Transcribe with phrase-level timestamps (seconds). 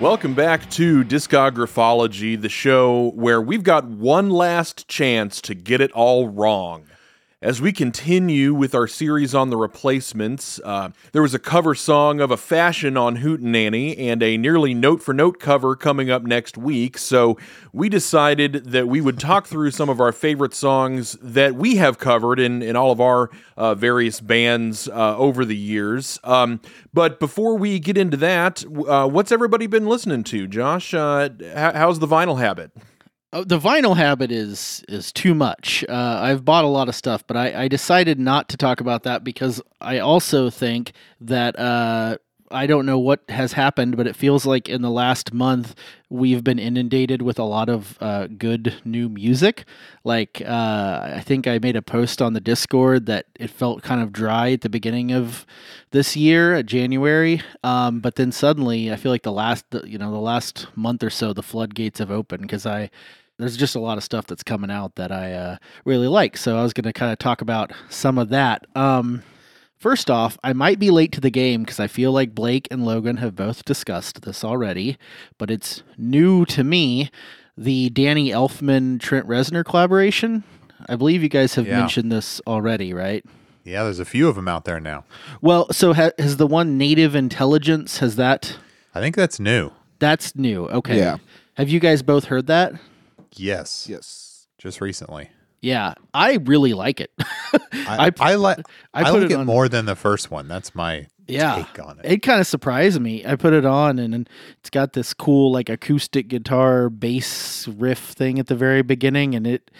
[0.00, 5.92] Welcome back to Discographology, the show where we've got one last chance to get it
[5.92, 6.86] all wrong.
[7.42, 12.20] As we continue with our series on the replacements, uh, there was a cover song
[12.20, 16.58] of a fashion on Hootenanny and a nearly note for note cover coming up next
[16.58, 16.98] week.
[16.98, 17.38] So
[17.72, 21.98] we decided that we would talk through some of our favorite songs that we have
[21.98, 26.18] covered in, in all of our uh, various bands uh, over the years.
[26.22, 26.60] Um,
[26.92, 30.46] but before we get into that, uh, what's everybody been listening to?
[30.46, 32.70] Josh, uh, how's the vinyl habit?
[33.32, 35.84] Oh, the vinyl habit is is too much.
[35.88, 39.04] Uh, I've bought a lot of stuff, but I, I decided not to talk about
[39.04, 42.16] that because I also think that uh,
[42.50, 45.76] I don't know what has happened, but it feels like in the last month
[46.08, 49.64] we've been inundated with a lot of uh, good new music.
[50.02, 54.02] Like uh, I think I made a post on the Discord that it felt kind
[54.02, 55.46] of dry at the beginning of
[55.92, 60.18] this year, January, um, but then suddenly I feel like the last you know the
[60.18, 62.90] last month or so the floodgates have opened because I
[63.40, 66.36] there's just a lot of stuff that's coming out that I uh, really like.
[66.36, 68.66] So I was going to kind of talk about some of that.
[68.74, 69.22] Um,
[69.78, 72.84] first off, I might be late to the game because I feel like Blake and
[72.84, 74.96] Logan have both discussed this already,
[75.38, 77.10] but it's new to me.
[77.56, 80.44] The Danny Elfman Trent Reznor collaboration.
[80.88, 81.78] I believe you guys have Yeah.
[81.80, 83.24] mentioned this already, right?
[83.64, 85.04] Yeah, there's a few of them out there now.
[85.42, 88.56] Well, so ha- has the one Native Intelligence has that?
[88.94, 89.70] I think that's new.
[89.98, 90.66] That's new.
[90.68, 90.96] Okay.
[90.96, 91.18] Yeah.
[91.54, 92.72] Have you guys both heard that?
[93.36, 93.86] Yes.
[93.88, 94.46] yes.
[94.58, 95.30] Just recently.
[95.62, 97.10] Yeah, I really like it.
[97.72, 98.58] I, I- I, like
[98.94, 100.48] I I, put like it it more than the first one.
[100.48, 101.56] That's my Yeah.
[101.56, 102.10] take on it.
[102.10, 103.26] It kind of surprised me.
[103.26, 104.28] I put it on and, and
[104.60, 109.46] it's got this cool like acoustic guitar bass riff thing at the very beginning and
[109.46, 109.70] it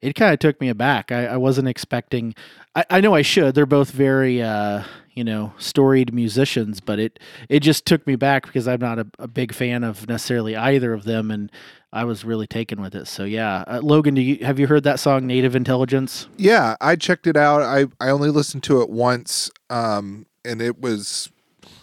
[0.00, 1.10] it kind of took me aback.
[1.12, 2.34] I, I wasn't expecting
[2.74, 3.54] I, I know I should.
[3.54, 4.82] They're both very uh
[5.18, 7.18] you know, storied musicians, but it
[7.48, 10.92] it just took me back because I'm not a, a big fan of necessarily either
[10.92, 11.50] of them and
[11.92, 13.08] I was really taken with it.
[13.08, 16.28] So yeah, uh, Logan, do you have you heard that song Native Intelligence?
[16.36, 17.62] Yeah, I checked it out.
[17.62, 21.30] I I only listened to it once, um, and it was,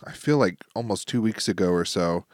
[0.06, 2.26] I feel like almost two weeks ago or so.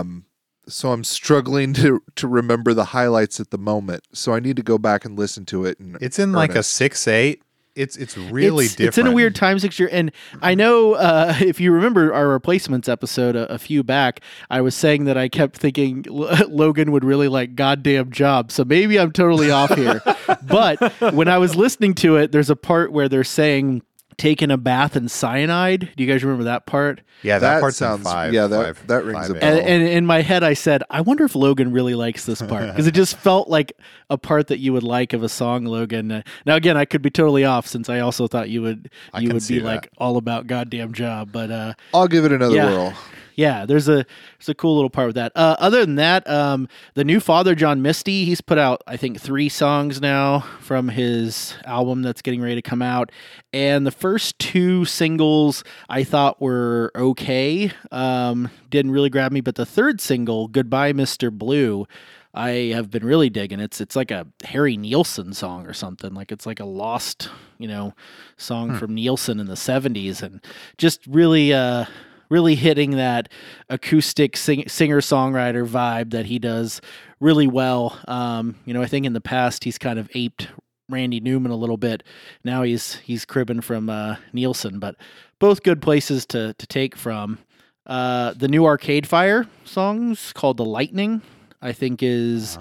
[0.00, 0.24] Um,
[0.66, 4.04] so I'm struggling to to remember the highlights at the moment.
[4.14, 5.78] So I need to go back and listen to it.
[5.78, 7.42] And It's in like a six eight.
[7.76, 8.88] It's it's really it's, different.
[8.88, 10.10] It's in a weird time signature, and
[10.40, 14.20] I know uh, if you remember our replacements episode a, a few back,
[14.50, 18.64] I was saying that I kept thinking L- Logan would really like "Goddamn Job," so
[18.64, 20.02] maybe I'm totally off here.
[20.42, 20.80] but
[21.12, 23.82] when I was listening to it, there's a part where they're saying
[24.18, 25.90] taking a bath in cyanide.
[25.96, 27.02] Do you guys remember that part?
[27.22, 28.32] Yeah, that, That part's in sounds- five.
[28.32, 29.50] yeah, that- five- that rings a five bell.
[29.58, 32.66] And, and in my head, I said, I wonder if Logan really likes this part
[32.68, 33.72] because it just felt like
[34.08, 36.10] a part that you would like of a song, Logan.
[36.10, 39.20] Uh, now, again, I could be totally off since I also thought you would I
[39.20, 39.90] you can would see be like that.
[39.98, 42.70] all about goddamn job, but uh, I'll give it another Yeah.
[42.70, 42.94] whirl.
[43.36, 44.06] Yeah, there's a
[44.38, 45.32] there's a cool little part with that.
[45.36, 49.20] Uh, other than that, um, the new Father John Misty, he's put out I think
[49.20, 53.12] three songs now from his album that's getting ready to come out,
[53.52, 59.56] and the first two singles I thought were okay, um, didn't really grab me, but
[59.56, 61.86] the third single, Goodbye Mister Blue.
[62.32, 63.60] I have been really digging.
[63.60, 66.12] It's it's like a Harry Nilsson song or something.
[66.12, 67.94] Like it's like a lost, you know,
[68.36, 70.42] song from Nilsson in the '70s, and
[70.76, 71.86] just really, uh,
[72.28, 73.28] really hitting that
[73.68, 76.80] acoustic sing- singer songwriter vibe that he does
[77.20, 77.98] really well.
[78.08, 80.48] Um, you know, I think in the past he's kind of aped
[80.88, 82.02] Randy Newman a little bit.
[82.44, 84.96] Now he's he's cribbing from uh, Nilsson, but
[85.38, 87.38] both good places to to take from.
[87.86, 91.22] Uh, the new Arcade Fire songs called "The Lightning."
[91.62, 92.58] I think is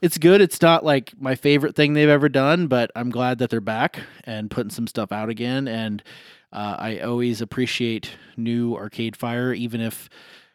[0.00, 0.40] it's good.
[0.40, 4.00] It's not like my favorite thing they've ever done, but I'm glad that they're back
[4.24, 5.68] and putting some stuff out again.
[5.68, 6.02] And
[6.52, 10.08] uh, I always appreciate new Arcade Fire, even if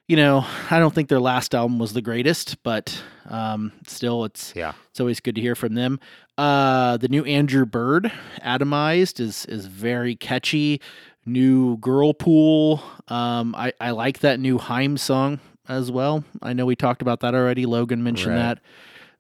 [0.08, 4.54] you know I don't think their last album was the greatest, but um, still, it's
[4.56, 4.74] Yeah.
[4.92, 6.00] it's always good to hear from them.
[6.38, 8.12] Uh, the new Andrew Bird,
[8.44, 10.82] Atomized, is is very catchy.
[11.26, 12.84] New Girl Pool.
[13.08, 15.40] Um, I I like that new Haim song
[15.70, 16.26] as well.
[16.42, 17.66] I know we talked about that already.
[17.66, 18.42] Logan mentioned Right.
[18.42, 18.60] that.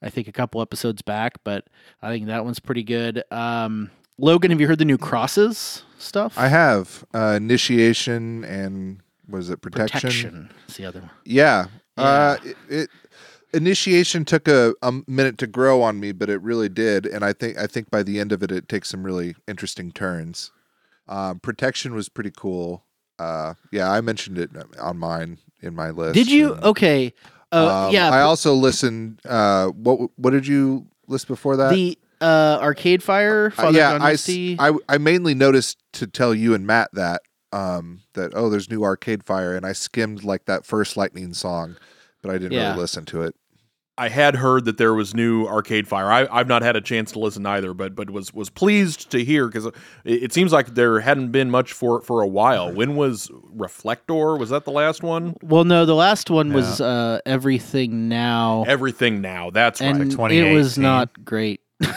[0.01, 1.65] I think a couple episodes back, but
[2.01, 3.23] I think that one's pretty good.
[3.31, 6.37] Um, Logan, have you heard the new Crosses stuff?
[6.37, 9.99] I have uh, initiation and was it protection?
[9.99, 11.09] Protection is the other one.
[11.25, 11.67] Yeah.
[11.97, 12.89] Uh, it, it
[13.53, 17.33] initiation took a, a minute to grow on me, but it really did, and I
[17.33, 20.51] think I think by the end of it, it takes some really interesting turns.
[21.07, 22.83] Um, protection was pretty cool.
[23.19, 26.15] Uh, yeah, I mentioned it on mine in my list.
[26.15, 26.53] Did you?
[26.55, 27.13] and, Okay.
[27.51, 28.09] Uh, um, yeah.
[28.09, 29.21] I also listened.
[29.23, 31.71] Uh, what what did you list before that?
[31.71, 33.53] the uh, Arcade Fire.
[33.57, 34.55] Uh, yeah, John I, s- Misty.
[34.59, 37.21] I I mainly noticed to tell you and Matt that
[37.51, 41.75] um that oh there's new Arcade Fire and I skimmed like that first Lightning song,
[42.21, 42.69] but I didn't Yeah.
[42.69, 43.35] really listen to it.
[43.95, 46.11] I had heard that there was new Arcade Fire.
[46.11, 49.23] I, I've not had a chance to listen either, but but was was pleased to
[49.23, 52.71] hear because it, it seems like there hadn't been much for for a while.
[52.73, 54.35] When was Reflector?
[54.35, 55.35] Was that the last one?
[55.43, 59.51] well, no, the last one was uh, Everything Now, Everything now.
[59.51, 60.31] That's and right.
[60.31, 61.61] it was not great.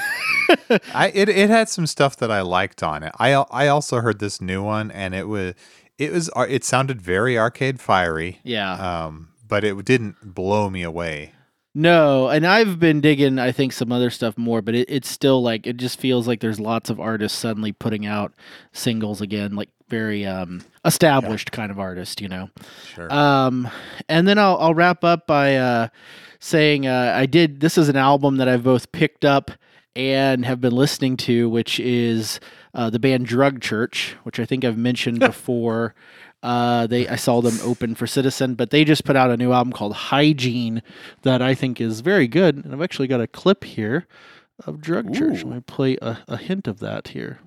[0.94, 3.12] I it, it had some stuff that I liked on it.
[3.18, 5.54] I I also heard this new one, and it was
[5.98, 8.40] it was it sounded very arcade fiery.
[8.42, 9.04] yeah.
[9.06, 11.32] Um, but it didn't blow me away.
[11.78, 15.42] No, and I've been digging, I think, some other stuff more, but it, it's still
[15.42, 18.32] like it just feels like there's lots of artists suddenly putting out
[18.72, 22.48] singles again, like very um, established kind of artist, you know.
[22.94, 23.12] Sure.
[23.12, 23.68] Um,
[24.08, 25.88] and then I'll I'll wrap up by uh,
[26.40, 27.60] saying uh, I did.
[27.60, 29.50] This is an album that I've both picked up
[29.96, 32.38] and have been listening to, which is
[32.74, 35.94] uh, the band Drug Church, which I think I've mentioned before.
[36.42, 39.52] Uh, they I saw them open for Citizen, but they just put out a new
[39.52, 40.82] album called Hygiene
[41.22, 42.62] that I think is very good.
[42.64, 44.06] And I've actually got a clip here
[44.64, 45.42] of Drug Church.
[45.42, 47.40] Let me play a, a hint of that here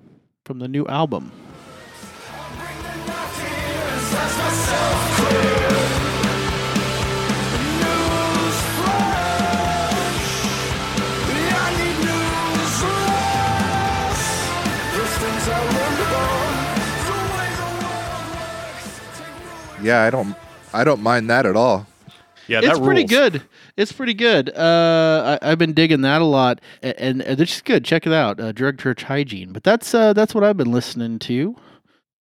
[0.44, 1.32] from the new album.
[19.82, 20.34] Yeah, I don't
[20.72, 21.86] I don't mind that at all.
[22.46, 23.42] Yeah, it's pretty good.
[23.76, 24.50] It's pretty good.
[24.50, 27.84] Uh, I, I've been digging that a lot, and, and it's just good.
[27.84, 29.52] Check it out, uh, Drug Church Hygiene.
[29.52, 31.54] But that's uh, that's what I've been listening to.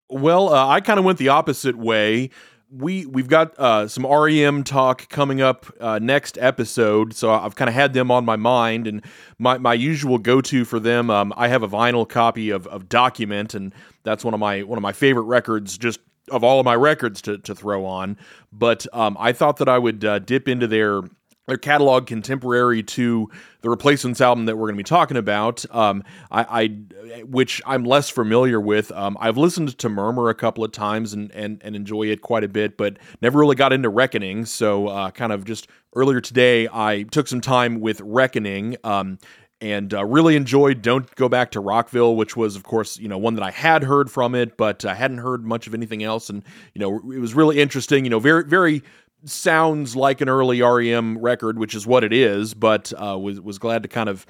[0.07, 2.29] Well, uh, I kind of went the opposite way.
[2.71, 7.67] We we've got uh, some REM talk coming up uh, next episode, so I've kind
[7.67, 9.03] of had them on my mind, and
[9.39, 11.09] my, my usual go to for them.
[11.09, 13.73] Um, I have a vinyl copy of, of Document, and
[14.03, 17.21] that's one of my one of my favorite records, just of all of my records
[17.23, 18.17] to to throw on.
[18.51, 21.01] But um, I thought that I would uh, dip into their
[21.49, 23.29] their catalog contemporary to
[23.61, 27.83] the replacements album that we're going to be talking about um, I, I which i'm
[27.83, 31.75] less familiar with um, i've listened to murmur a couple of times and, and, and
[31.75, 35.43] enjoy it quite a bit but never really got into reckoning so uh, kind of
[35.43, 39.17] just earlier today i took some time with reckoning um,
[39.61, 43.17] and uh, really enjoyed Don't Go Back to Rockville, which was, of course, you know,
[43.17, 46.29] one that I had heard from it, but I hadn't heard much of anything else.
[46.29, 48.83] And, you know, it was really interesting, you know, very, very
[49.25, 53.59] sounds like an early REM record, which is what it is, but uh, was was
[53.59, 54.25] glad to kind of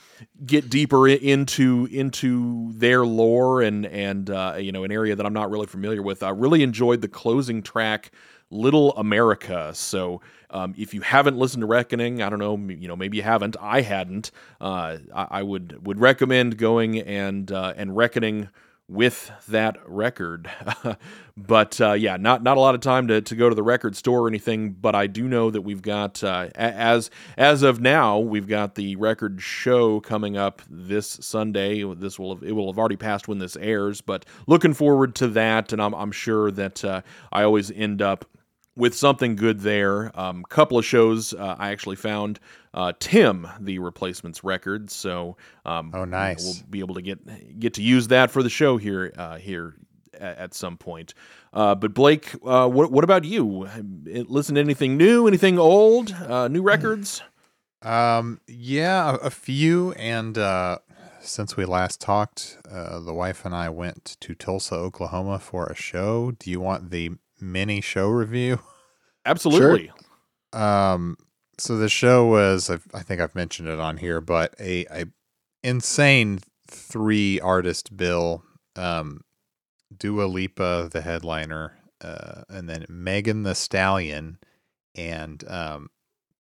[0.46, 5.34] get deeper into into their lore and and uh, you know an area that I'm
[5.34, 6.24] not really familiar with.
[6.24, 8.12] I really enjoyed the closing track,
[8.50, 12.96] "Little America." So um, if you haven't listened to Reckoning, I don't know, you know
[12.96, 13.56] maybe you haven't.
[13.62, 14.32] I hadn't.
[14.60, 18.50] Uh, I, I would would recommend going and uh, and Reckoning
[18.90, 20.50] with that record.
[21.38, 23.96] but uh, yeah, not not a lot of time to, to go to the record
[23.96, 24.72] store or anything.
[24.72, 28.96] But I do know that we've got uh, as as of now we've got the
[28.96, 31.84] record show coming up this Sunday.
[31.94, 35.28] This will have, it will have already passed when this airs, but looking forward to
[35.30, 35.72] that.
[35.72, 37.02] And I'm I'm sure that uh,
[37.32, 38.26] I always end up
[38.80, 40.12] with something good there.
[40.20, 42.40] Um, couple of shows uh, I actually found
[42.74, 46.44] uh, Tim the replacements record, so um, Oh, nice.
[46.44, 49.76] We'll be able to get get to use that for the show here uh, here
[50.14, 51.14] at, at some point.
[51.54, 53.68] Uh, but Blake, uh, what what about you?
[54.06, 55.28] Listen to anything new?
[55.28, 56.12] Anything old?
[56.14, 57.22] Uh, new records?
[57.82, 59.94] Um, yeah, a, a few.
[59.94, 60.80] And uh,
[61.22, 65.76] since we last talked, uh, the wife and I went to Tulsa, Oklahoma for a
[65.76, 66.32] show.
[66.32, 68.60] Do you want the mini show review?
[69.26, 69.92] Absolutely.
[70.54, 71.18] Um,
[71.58, 75.06] so the show was, I've, I think I've mentioned it on here, but a, a
[75.64, 78.44] insane three artist bill.
[78.76, 79.22] Um,
[79.96, 84.38] Dua Lipa, the headliner, uh, and then Megan Thee Stallion,
[84.96, 85.90] and um,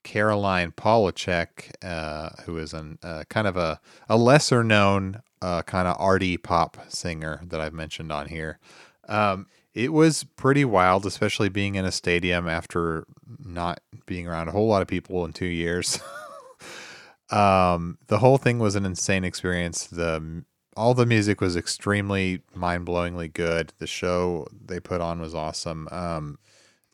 [0.04, 5.88] Caroline Polachek, uh, who is an uh, kind of a, a lesser known uh, kind
[5.88, 8.60] of arty pop singer that I've mentioned on here.
[9.08, 13.06] Um, it was pretty wild, especially being in a stadium after
[13.40, 16.00] not being around a whole lot of people in two years.
[17.30, 19.86] um, the whole thing was an insane experience.
[19.88, 20.44] The
[20.76, 23.74] all the music was extremely mind blowingly good.
[23.80, 25.88] The show they put on was awesome.
[25.92, 26.40] Um,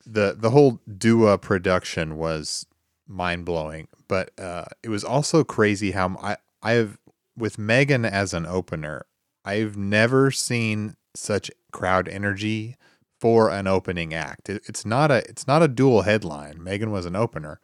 [0.06, 2.66] the the whole Dua production was
[3.08, 3.88] mind blowing.
[4.08, 6.98] but uh, it was also crazy how I I have
[7.38, 9.06] with Megan as an opener.
[9.44, 12.78] I've never seen such crowd energy
[13.20, 14.48] for an opening act.
[14.50, 16.64] It, it's not a it's not a dual headline.
[16.64, 17.60] Megan was an opener,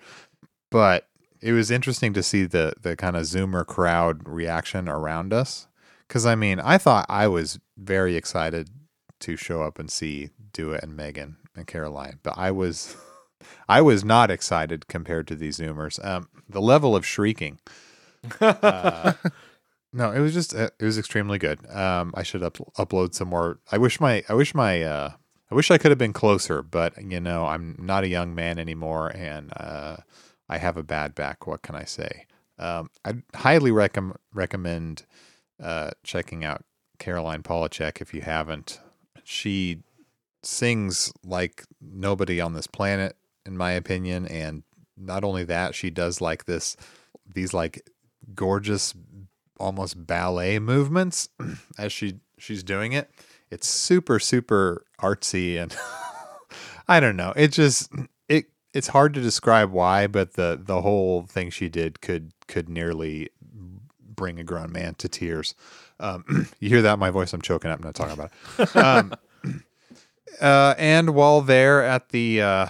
[0.69, 1.07] but
[1.41, 5.67] it was interesting to see the the kind of Zoomer crowd reaction around us.
[6.07, 8.69] Because I mean, I thought I was very excited
[9.21, 12.97] to show up and see Dua and Megan and Caroline, but I was
[13.69, 16.03] I was not excited compared to these Zoomers.
[16.05, 17.59] Um, the level of shrieking.
[18.39, 19.13] Uh,
[19.93, 21.59] no, it was just uh, it was extremely good.
[21.69, 23.59] Um, I should up, upload some more.
[23.71, 25.11] I wish my I wish my uh,
[25.49, 28.57] I wish I could have been closer, but you know I'm not a young man
[28.57, 29.97] anymore, and uh,
[30.47, 31.45] I have a bad back.
[31.45, 32.25] What can I say?
[32.57, 35.05] Um, I'd highly recommend recommend
[35.61, 36.63] uh, checking out
[36.99, 38.79] Caroline Polachek if you haven't.
[39.23, 39.79] She
[40.43, 44.63] sings like nobody on this planet, in my opinion, and
[44.95, 46.77] not only that, she does like this
[47.33, 47.89] these like
[48.35, 48.93] gorgeous
[49.61, 51.29] almost ballet movements
[51.77, 53.09] as she she's doing it.
[53.49, 55.75] It's super super artsy and
[56.87, 57.33] I don't know.
[57.35, 57.91] It just
[58.27, 62.69] it it's hard to describe why, but the the whole thing she did could could
[62.69, 63.29] nearly
[64.21, 65.55] bring a grown man to tears.
[65.99, 67.33] Um, you hear that my voice?
[67.33, 67.79] I'm choking up.
[67.79, 68.75] I'm not talking about it.
[68.75, 69.13] Um,
[70.41, 72.67] uh, and while there at the uh,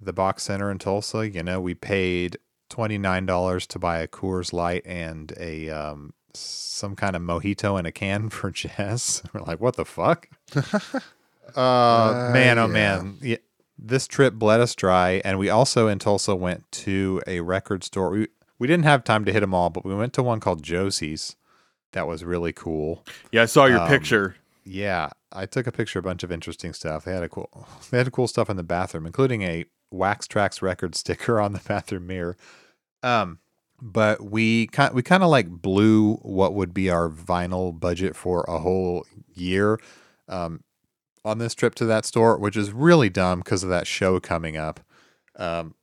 [0.00, 4.08] the BOK center in Tulsa, you know, we paid twenty nine dollars to buy a
[4.08, 9.22] Coors Light and a um, some kind of mojito in a can for Jess.
[9.32, 10.28] We're like, what the fuck?
[11.56, 12.72] uh, man, oh yeah.
[12.72, 13.36] man, yeah,
[13.78, 18.10] this trip bled us dry, and we also in Tulsa went to a record store.
[18.10, 20.62] We we didn't have time to hit them all, but we went to one called
[20.62, 21.36] Josey's.
[21.92, 23.04] That was really cool.
[23.32, 24.36] Yeah, I saw your Um, picture.
[24.64, 27.04] Yeah, I took a picture of a bunch of interesting stuff.
[27.04, 27.48] They had a cool,
[27.90, 31.58] they had cool stuff in the bathroom, including a Wax Trax record sticker on the
[31.66, 32.36] bathroom mirror.
[33.02, 33.38] Um,
[33.80, 38.44] but we kind we kind of like blew what would be our vinyl budget for
[38.48, 39.78] a whole year,
[40.28, 40.62] um,
[41.24, 44.56] on this trip to that store, which is really dumb because of that show coming
[44.56, 44.80] up.
[45.36, 45.74] Um,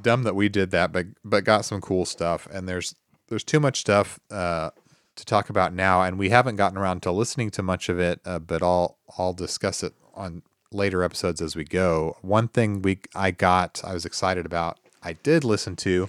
[0.00, 2.46] dumb that we did that, but but got some cool stuff.
[2.52, 2.94] And there's
[3.28, 4.70] there's too much stuff uh,
[5.16, 8.20] to talk about now, and we haven't gotten around to listening to much of it.
[8.24, 12.16] Uh, but I'll I'll discuss it on later episodes as we go.
[12.22, 14.78] One thing we I got I was excited about.
[15.02, 16.08] I did listen to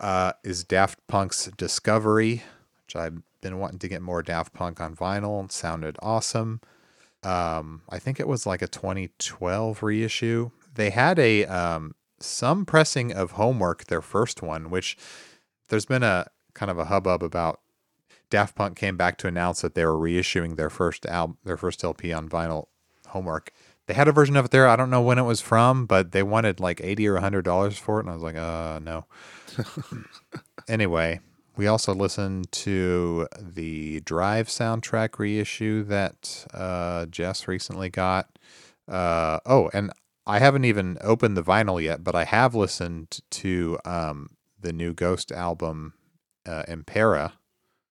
[0.00, 2.42] uh, is Daft Punk's Discovery,
[2.86, 5.44] which I've been wanting to get more Daft Punk on vinyl.
[5.44, 6.60] It sounded awesome.
[7.22, 10.50] Um, I think it was like a 2012 reissue.
[10.74, 14.96] They had a um, some pressing of Homework, their first one, which
[15.68, 17.60] there's been a kind of a hubbub about.
[18.30, 21.82] Daft Punk came back to announce that they were reissuing their first album, their first
[21.82, 22.66] LP on vinyl.
[23.08, 23.52] Homework.
[23.90, 24.68] They had a version of it there.
[24.68, 27.76] I don't know when it was from, but they wanted like eighty or hundred dollars
[27.76, 29.04] for it, and I was like, uh, no.
[30.68, 31.18] anyway,
[31.56, 38.38] we also listened to the Drive soundtrack reissue that uh, Jess recently got.
[38.86, 39.90] Uh, oh, and
[40.24, 44.30] I haven't even opened the vinyl yet, but I have listened to um,
[44.60, 45.94] the new Ghost album,
[46.46, 47.32] uh, Impera,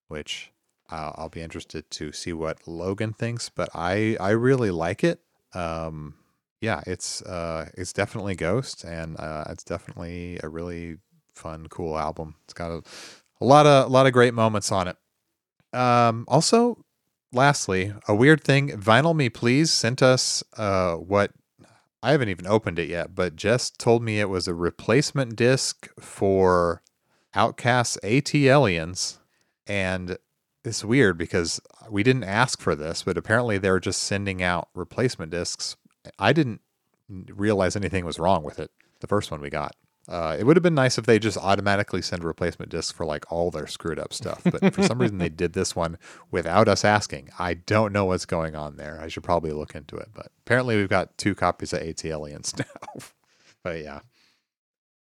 [0.07, 0.53] which
[0.89, 3.49] uh, I'll be interested to see what Logan thinks.
[3.49, 5.19] But I I really like it.
[5.53, 6.15] Um,
[6.61, 10.97] yeah, it's uh, it's definitely Ghost, and uh, it's definitely a really
[11.33, 12.35] fun, cool album.
[12.43, 12.83] It's got a,
[13.41, 14.97] a lot of a lot of great moments on it.
[15.73, 16.83] Um, also,
[17.31, 18.69] lastly, a weird thing.
[18.69, 21.31] Vinyl Me Please sent us uh, what
[22.03, 25.87] I haven't even opened it yet, but Jess told me it was a replacement disc
[25.99, 26.81] for
[27.35, 29.17] OutKast's ATLiens,
[29.67, 30.17] and
[30.63, 34.69] it's weird because we didn't ask for this, but apparently they were just sending out
[34.73, 35.75] replacement discs.
[36.17, 36.61] I didn't
[37.09, 38.71] realize anything was wrong with it.
[38.99, 39.75] The first one we got.
[40.07, 43.31] Uh, it would have been nice if they just automatically send replacement disc for like
[43.31, 44.41] all their screwed up stuff.
[44.43, 45.99] But for some reason, they did this one
[46.31, 47.29] without us asking.
[47.37, 48.99] I don't know what's going on there.
[48.99, 50.09] I should probably look into it.
[50.11, 53.03] But apparently, we've got two copies of ATLiens now.
[53.63, 53.99] but yeah,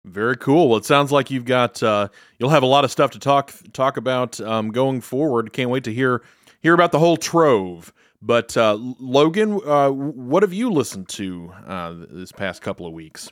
[0.04, 0.68] Very cool.
[0.68, 3.52] Well, it sounds like you've got uh, you'll have a lot of stuff to talk
[3.73, 5.52] talk about um, going forward.
[5.52, 6.23] Can't wait to hear
[6.61, 7.92] hear about the whole trove.
[8.21, 13.30] But uh, Logan, uh, what have you listened to uh, this past couple of weeks?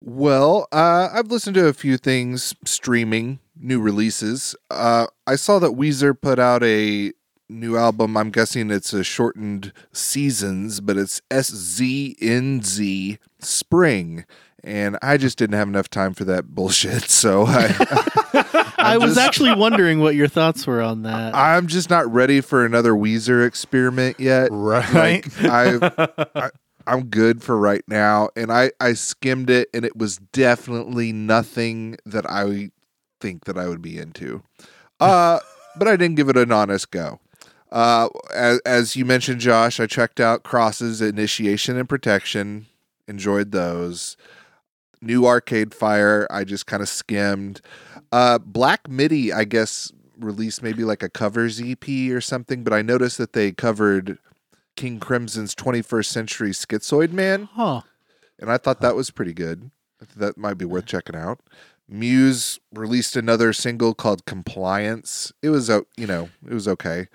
[0.00, 4.54] Well, uh, I've listened to a few things streaming, new releases.
[4.70, 7.12] Uh, I saw that Weezer put out a
[7.48, 8.16] new album.
[8.16, 14.24] I'm guessing it's a shortened seasons, but it's SZNZ Spring.
[14.64, 17.02] And I just didn't have enough time for that bullshit.
[17.10, 21.34] So I, I was just- actually wondering what your thoughts were on that.
[21.34, 24.48] I'm just not ready for another Weezer experiment yet.
[24.50, 25.24] right.
[25.24, 26.50] Like, I, I
[26.86, 28.30] I'm good for right now.
[28.36, 32.70] And I I skimmed it, and it was definitely nothing that I
[33.20, 34.42] think that I would be into.
[35.00, 35.38] Uh,
[35.76, 37.20] but I didn't give it an honest go.
[37.70, 42.66] Uh, as, as you mentioned, Josh, I checked out Crosses Initiation and Protection.
[43.06, 44.16] Enjoyed those.
[45.00, 47.60] New Arcade Fire, I just kind of skimmed.
[48.12, 52.82] Uh, Black MIDI, I guess, released maybe like a covers EP or something, but I
[52.82, 54.18] noticed that they covered
[54.76, 57.82] King Crimson's 21st Century Schizoid Man, Huh.
[58.38, 59.70] and I thought that was pretty good.
[60.16, 61.40] That might be worth checking out.
[61.88, 65.32] Muse released another single called Compliance.
[65.42, 67.08] It was, you know, it was okay.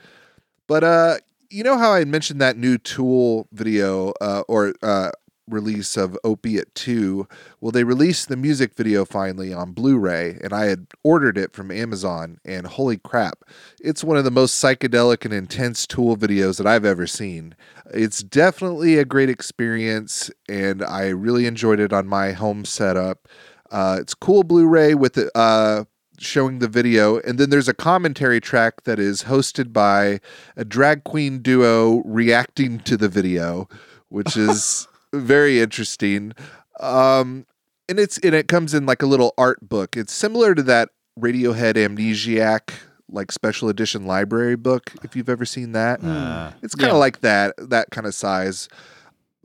[0.68, 1.18] But uh,
[1.50, 5.12] you know how I mentioned that new Tool video uh, or uh,
[5.48, 7.28] release of Opiate 2?
[7.60, 11.72] Well, they released the music video finally on Blu-ray, and I had ordered it from
[11.72, 12.40] Amazon.
[12.46, 13.44] And holy crap,
[13.80, 17.56] it's one of the most psychedelic and intense Tool videos that I've ever seen.
[17.94, 23.28] It's definitely a great experience, and I really enjoyed it on my home setup.
[23.72, 25.86] Uh, it's cool Blu-ray with the, uh,
[26.20, 30.20] showing the video, and then there's a commentary track that is hosted by
[30.56, 33.68] a drag queen duo reacting to the video,
[34.10, 36.34] which is very interesting.
[36.80, 37.46] Um,
[37.90, 39.96] and it's and it comes in like a little art book.
[39.96, 40.90] It's similar to that
[41.20, 42.74] Radiohead Amnesiac
[43.10, 46.04] like special edition library book if you've ever seen that.
[46.04, 47.00] Uh, It's kind of Yeah.
[47.00, 48.68] like that, that kind of size.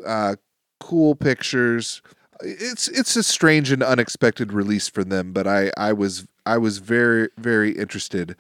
[0.07, 0.37] Uh,
[0.81, 2.01] cool pictures.
[2.41, 6.79] It's it's a strange and unexpected release for them, but I I was I was
[6.79, 8.37] very very interested.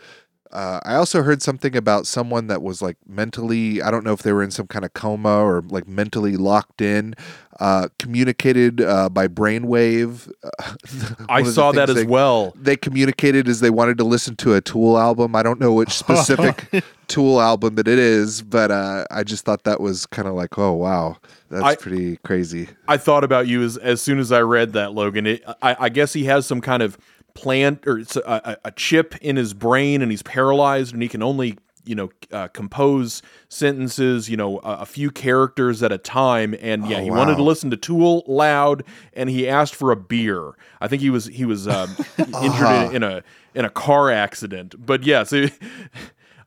[0.52, 4.22] Uh, I also heard something about someone that was like mentally I don't know if
[4.22, 7.14] they were in some kind of coma or like mentally locked in,
[7.60, 10.30] uh, communicated uh, by brainwave.
[11.28, 12.52] I One of the saw that as they- well.
[12.56, 15.36] they communicated as they wanted to listen to a Tool album.
[15.36, 19.64] I don't know which specific Tool album that it is, but uh, I just thought
[19.64, 21.16] that was kind of like, oh wow,
[21.50, 22.68] that's I- pretty crazy.
[22.86, 25.26] I thought about you as as soon as I read that, Logan.
[25.26, 26.96] It, I, I guess he has some kind of
[27.40, 28.20] plant or it's a,
[28.64, 32.10] a, a chip in his brain, and he's paralyzed, and he can only you know
[32.32, 36.54] uh, compose sentences, you know, a, a few characters at a time.
[36.60, 38.84] And yeah, Oh, he wanted to listen to Tool loud,
[39.14, 40.52] and he asked for a beer.
[40.80, 43.22] I think he was he was um, injured in, in a
[43.54, 44.74] in a car accident.
[44.84, 45.32] But yes.
[45.32, 45.52] it-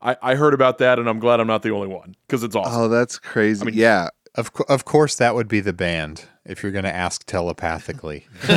[0.04, 2.56] I, I heard about that, and I'm glad I'm not the only one because it's
[2.56, 2.74] awesome.
[2.82, 3.72] Oh, that's crazy.
[3.74, 8.26] yeah, of of course, that would be the band if you're going to ask telepathically.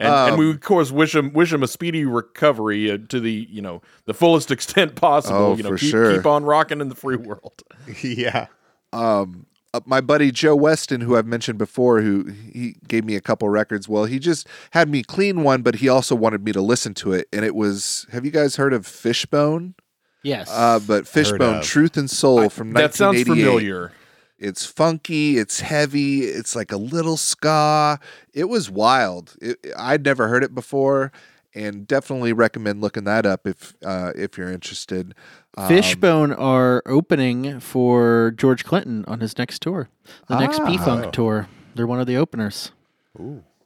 [0.00, 3.46] and, and we of course wish him wish him a speedy recovery uh, to the
[3.50, 5.38] you know the fullest extent possible.
[5.38, 6.16] Oh, you know, for keep, sure.
[6.16, 7.62] keep on rocking in the free world.
[8.02, 8.46] yeah.
[8.92, 13.20] um, uh, my buddy Joe Weston, who I've mentioned before, who he gave me a
[13.20, 13.88] couple records.
[13.88, 17.12] Well, he just had me clean one, but he also wanted me to listen to
[17.12, 18.06] it, and it was.
[18.10, 19.74] Have you guys heard of Fishbone?
[20.22, 20.50] Yes.
[20.50, 21.62] Uh, but Fishbone.
[21.62, 23.92] Truth and Soul from that sounds familiar.
[24.40, 28.00] It's funky, it's heavy, it's like a little ska.
[28.32, 29.36] It was wild.
[29.40, 31.12] It, I'd never heard it before,
[31.54, 35.14] and definitely recommend looking that up if uh, if you're interested.
[35.58, 39.90] Um, Fishbone are opening for George Clinton on his next tour,
[40.28, 40.66] the next Ah.
[40.66, 41.46] P Funk tour.
[41.74, 42.72] They're one of the openers.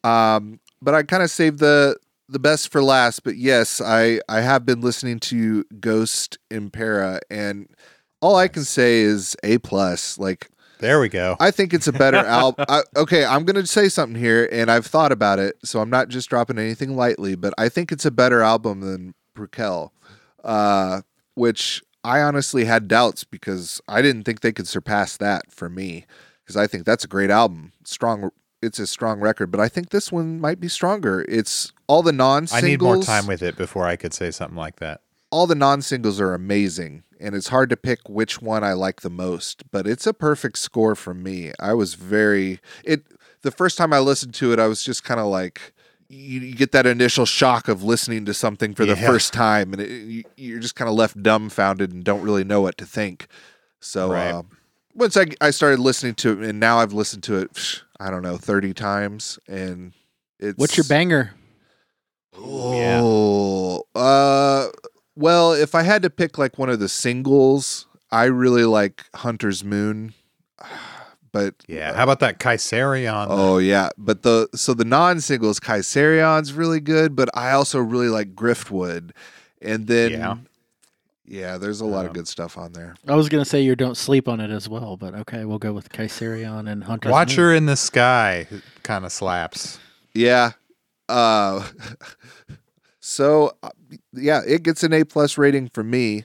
[0.02, 1.96] Um, but I kind of saved the
[2.28, 3.22] the best for last.
[3.22, 7.68] But yes, I I have been listening to Ghost Impera, and
[8.20, 10.18] all I can say is a plus.
[10.18, 11.37] Like There we go.
[11.40, 12.66] I think it's a better album.
[12.96, 16.08] Okay, I'm going to say something here, and I've thought about it, so I'm not
[16.08, 19.90] just dropping anything lightly, but I think it's a better album than Prequelle,
[20.42, 21.02] uh,
[21.34, 26.06] which I honestly had doubts because I didn't think they could surpass that for me,
[26.44, 27.72] because I think that's a great album.
[27.84, 31.24] Strong, it's a strong record, but I think this one might be stronger.
[31.28, 34.56] It's all the non I need more time with it before I could say something
[34.56, 35.00] like that.
[35.35, 39.01] All the non singles are amazing, and it's hard to pick which one I like
[39.01, 39.68] the most.
[39.73, 41.51] But it's a perfect score for me.
[41.59, 43.03] I was very it.
[43.42, 45.73] The first time I listened to it, I was just kind of like.
[46.09, 49.07] You, you get that initial shock of listening to something for the Yeah.
[49.09, 52.61] first time, and it, you, you're just kind of left dumbfounded and don't really know
[52.61, 53.27] what to think.
[53.81, 54.31] So Right.
[54.31, 54.42] uh,
[54.94, 58.23] once I, I started listening to it, and now I've listened to it, I don't
[58.23, 59.94] know, thirty times, and
[60.38, 61.33] it's What's your banger?
[62.35, 63.01] yeah.
[63.03, 64.68] Oh, uh,
[65.16, 69.64] well, if I had to pick like one of the singles, I really like Hunter's
[69.64, 70.14] Moon.
[71.33, 71.94] But Yeah.
[71.94, 73.27] How about that Kaisarion?
[73.29, 78.37] oh yeah, but the so the non-singles Kaisarion's really good, but I also really like
[78.37, 79.11] Griftwood,
[79.61, 80.37] and then Yeah.
[81.27, 82.94] yeah, there's a lot of Um, good stuff on there.
[83.09, 85.72] I was gonna say you don't sleep on it as well, but okay, we'll go
[85.72, 87.11] with Kaisarion and Hunter.
[87.11, 88.46] Watcher in the Sky
[88.85, 89.81] kind of slaps.
[90.12, 90.53] Yeah.
[91.09, 91.66] Uh
[93.00, 93.70] so uh,
[94.16, 96.24] yeah, it gets an A plus rating from me.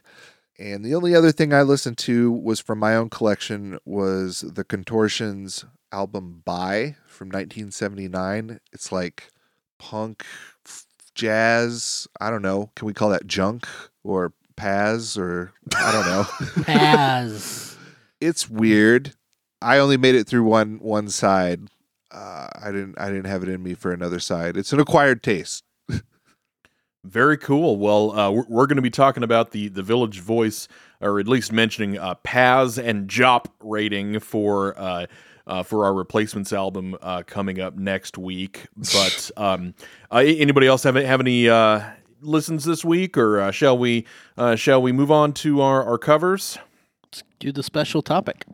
[0.58, 4.65] And the only other thing I listened to was from my own collection was the
[4.65, 8.60] Contortions album Buy from 1979.
[8.73, 9.30] It's like
[9.78, 10.25] punk
[11.15, 12.08] jazz.
[12.19, 12.71] I don't know.
[12.75, 13.67] Can we call that junk
[14.04, 16.63] or Paz or I don't know.
[16.63, 17.78] Paz.
[18.19, 19.13] it's weird.
[19.62, 21.69] I only made it through one one side.
[22.12, 24.58] Uh, I didn't I didn't have it in me for another side.
[24.58, 25.63] It's an acquired taste.
[27.03, 27.77] Very cool.
[27.77, 30.67] Well, uh, we're, we're going to be talking about the the Village Voice,
[30.99, 35.05] or at least mentioning uh, Pazz and Jop rating for uh,
[35.47, 38.67] uh, for our replacements album uh, coming up next week.
[38.93, 39.73] But um,
[40.12, 41.81] uh, anybody else have have any uh,
[42.21, 44.05] listens this week, or uh, shall we
[44.38, 46.57] uh, shall we move on to our, our covers?
[47.03, 48.45] Let's do the special topic.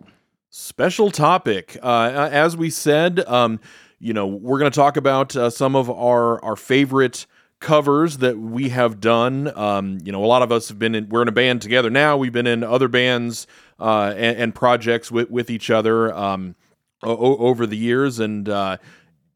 [0.50, 1.78] Special topic.
[1.84, 3.60] Uh, as we said, um,
[4.00, 7.26] you know, we're going to talk about uh, some of our our favorite
[7.60, 9.52] covers that we have done.
[9.58, 11.10] Um, you know, a lot of us have been in.
[11.10, 12.18] We're in a band together now.
[12.18, 13.48] We've been in other bands
[13.80, 16.56] uh, and, and, projects with with each other um,
[17.04, 18.78] o- over the years, and uh,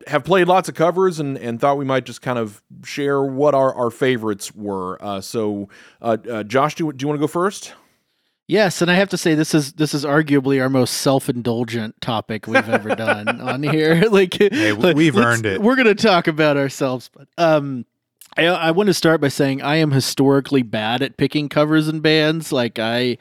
[0.07, 3.53] have played lots of covers and, and thought we might just kind of share what
[3.53, 4.97] our, our favorites were.
[5.03, 5.69] Uh, so,
[6.01, 7.73] uh, uh, Josh, do, do you want to go first?
[8.47, 12.47] Yes, and I have to say this is this is arguably our most self-indulgent topic
[12.47, 14.01] we've ever done on here.
[14.11, 15.61] like, hey, we've earned it.
[15.61, 17.85] We're going to talk about ourselves, but um,
[18.37, 22.01] I, I want to start by saying I am historically bad at picking covers and
[22.01, 22.51] bands.
[22.51, 23.17] Like I,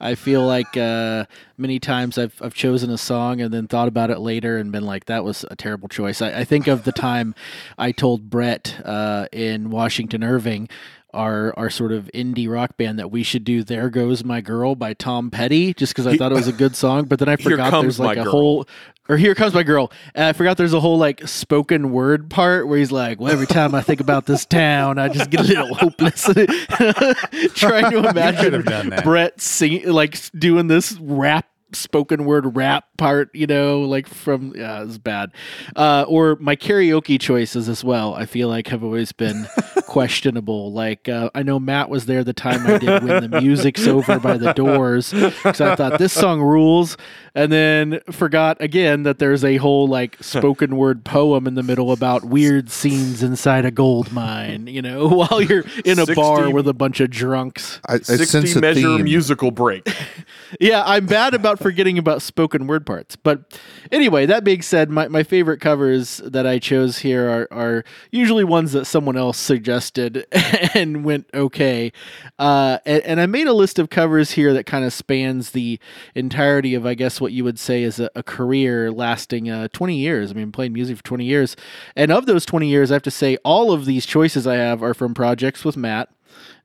[0.00, 1.26] I feel like uh,
[1.58, 4.86] many times I've I've chosen a song and then thought about it later and been
[4.86, 6.22] like that was a terrible choice.
[6.22, 7.34] I, I think of the time
[7.76, 10.68] I told Brett uh, in Washington Irving
[11.14, 14.74] our our sort of indie rock band that we should do "There Goes My Girl"
[14.74, 17.04] by Tom Petty, just because I thought it was a good song.
[17.04, 18.32] But then I forgot there's like a girl.
[18.32, 18.68] whole
[19.08, 22.68] or "Here Comes My Girl," and I forgot there's a whole like spoken word part
[22.68, 25.44] where he's like, "Well, every time I think about this town, I just get a
[25.44, 26.24] little hopeless."
[27.54, 28.64] Trying to imagine
[29.02, 34.82] Brett singing like doing this rap spoken word rap part, you know, like from yeah,
[34.84, 35.32] it's bad.
[35.76, 38.14] Uh, or my karaoke choices as well.
[38.14, 39.46] I feel like have always been
[39.86, 40.72] questionable.
[40.72, 44.18] Like uh, I know Matt was there the time I did when the music's over
[44.18, 46.96] by the Doors because I thought this song rules,
[47.34, 51.92] and then forgot again that there's a whole like spoken word poem in the middle
[51.92, 54.66] about weird scenes inside a gold mine.
[54.66, 57.80] You know, while you're in a 60, bar with a bunch of drunks.
[57.86, 59.04] I, I Sixty measure theme.
[59.04, 59.88] musical break.
[60.60, 63.16] yeah, I'm bad about forgetting about spoken word parts.
[63.16, 63.58] But
[63.90, 68.44] anyway, that being said, my, my favorite covers that I chose here are, are usually
[68.44, 70.26] ones that someone else suggested
[70.74, 71.92] and went okay.
[72.38, 75.78] Uh, and, and, I made a list of covers here that kind of spans the
[76.14, 79.96] entirety of, I guess, what you would say is a, a career lasting uh, 20
[79.96, 80.30] years.
[80.30, 81.56] I mean, playing music for 20 years.
[81.94, 84.82] And of those 20 years, I have to say all of these choices I have
[84.82, 86.08] are from projects with Matt.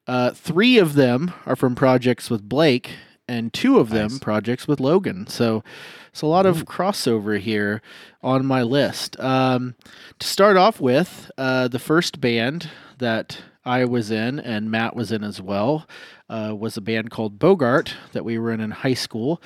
[0.07, 2.91] Uh, three of them are from projects with Blake,
[3.27, 5.27] and two of them projects with Logan.
[5.27, 5.63] So
[6.09, 7.81] it's a lot of crossover here
[8.23, 9.19] on my list.
[9.19, 9.75] Um,
[10.19, 15.11] to start off with, uh, the first band that I was in and Matt was
[15.11, 15.87] in as well
[16.29, 19.41] uh, was a band called Bogart that we were in in high school.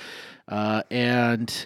[0.48, 1.66] Uh, and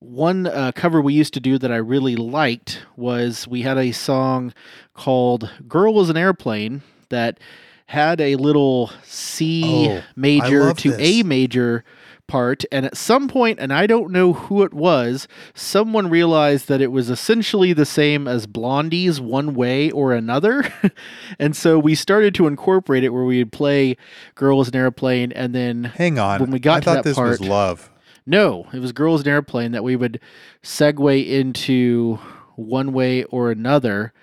[0.00, 3.92] one uh, cover we used to do that I really liked was we had a
[3.92, 4.52] song
[4.92, 7.40] called Girl Was an Airplane that
[7.86, 10.98] had a little C Oh, major to this.
[11.00, 11.84] A major
[12.26, 12.64] part.
[12.72, 16.90] And at some point, and I don't know who it was, someone realized that it
[16.90, 20.64] was essentially the same as Blondie's One Way or Another.
[21.38, 23.96] and so we started to incorporate it where we would play
[24.34, 26.40] Girl is an Airplane and then Hang on.
[26.40, 27.90] When we got I to thought that this was part- love.
[28.24, 30.18] no, it was Girls in Airplane that we would
[30.62, 32.18] segue into
[32.56, 34.14] one way or another.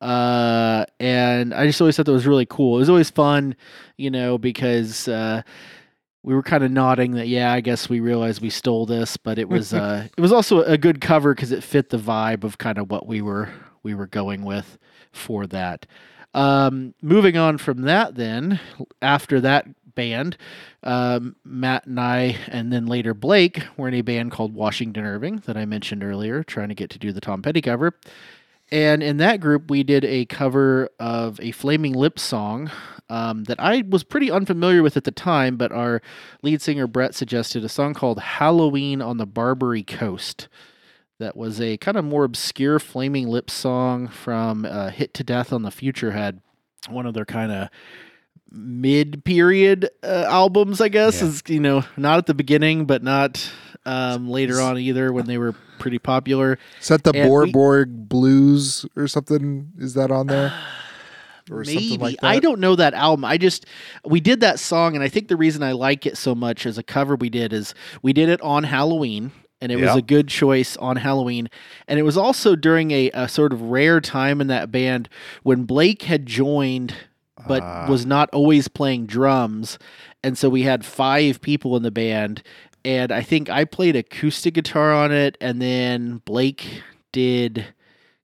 [0.00, 2.76] Uh, and I just always thought that was really cool.
[2.76, 3.56] It was always fun,
[3.96, 5.42] you know, because uh,
[6.22, 9.38] we were kind of nodding that, yeah, I guess we realized we stole this, but
[9.38, 12.58] it was uh, it was also a good cover because it fit the vibe of
[12.58, 13.48] kind of what we were
[13.82, 14.78] we were going with
[15.12, 15.86] for that.
[16.34, 18.60] Um, moving on from that, then
[19.00, 20.36] after that band,
[20.82, 25.42] um, Matt and I, and then later Blake, were in a band called Washington Irving
[25.46, 27.94] that I mentioned earlier, trying to get to do the Tom Petty cover.
[28.70, 32.70] And in that group, we did a cover of a Flaming Lips song
[33.08, 36.02] um, that I was pretty unfamiliar with at the time, but our
[36.42, 40.48] lead singer Brett suggested a song called Halloween on the Barbary Coast.
[41.18, 45.52] That was a kind of more obscure Flaming Lips song from uh, Hit to Death
[45.52, 46.40] on the Future Head,
[46.90, 47.68] one of their kind of
[48.50, 51.22] mid period uh, albums, I guess.
[51.22, 51.28] Yeah.
[51.28, 53.50] Is you know not at the beginning, but not
[53.86, 56.58] um, later on either when they were pretty popular.
[56.80, 59.68] Is that the And we- Blues or something?
[59.78, 60.52] Is that on there?
[61.48, 62.26] Or Maybe something like that?
[62.26, 63.24] I don't know that album.
[63.24, 63.66] I just
[64.04, 66.76] we did that song, and I think the reason I like it so much as
[66.76, 67.72] a cover we did is
[68.02, 71.48] we did it on Halloween, and it was a good choice on Halloween.
[71.86, 75.08] And it was also during a, a sort of rare time in that band
[75.44, 76.96] when Blake had joined,
[77.46, 77.86] but Ah.
[77.88, 79.78] was not always playing drums.
[80.24, 82.42] And so we had five people in the band.
[82.86, 87.66] And I think I played acoustic guitar on it, and then Blake did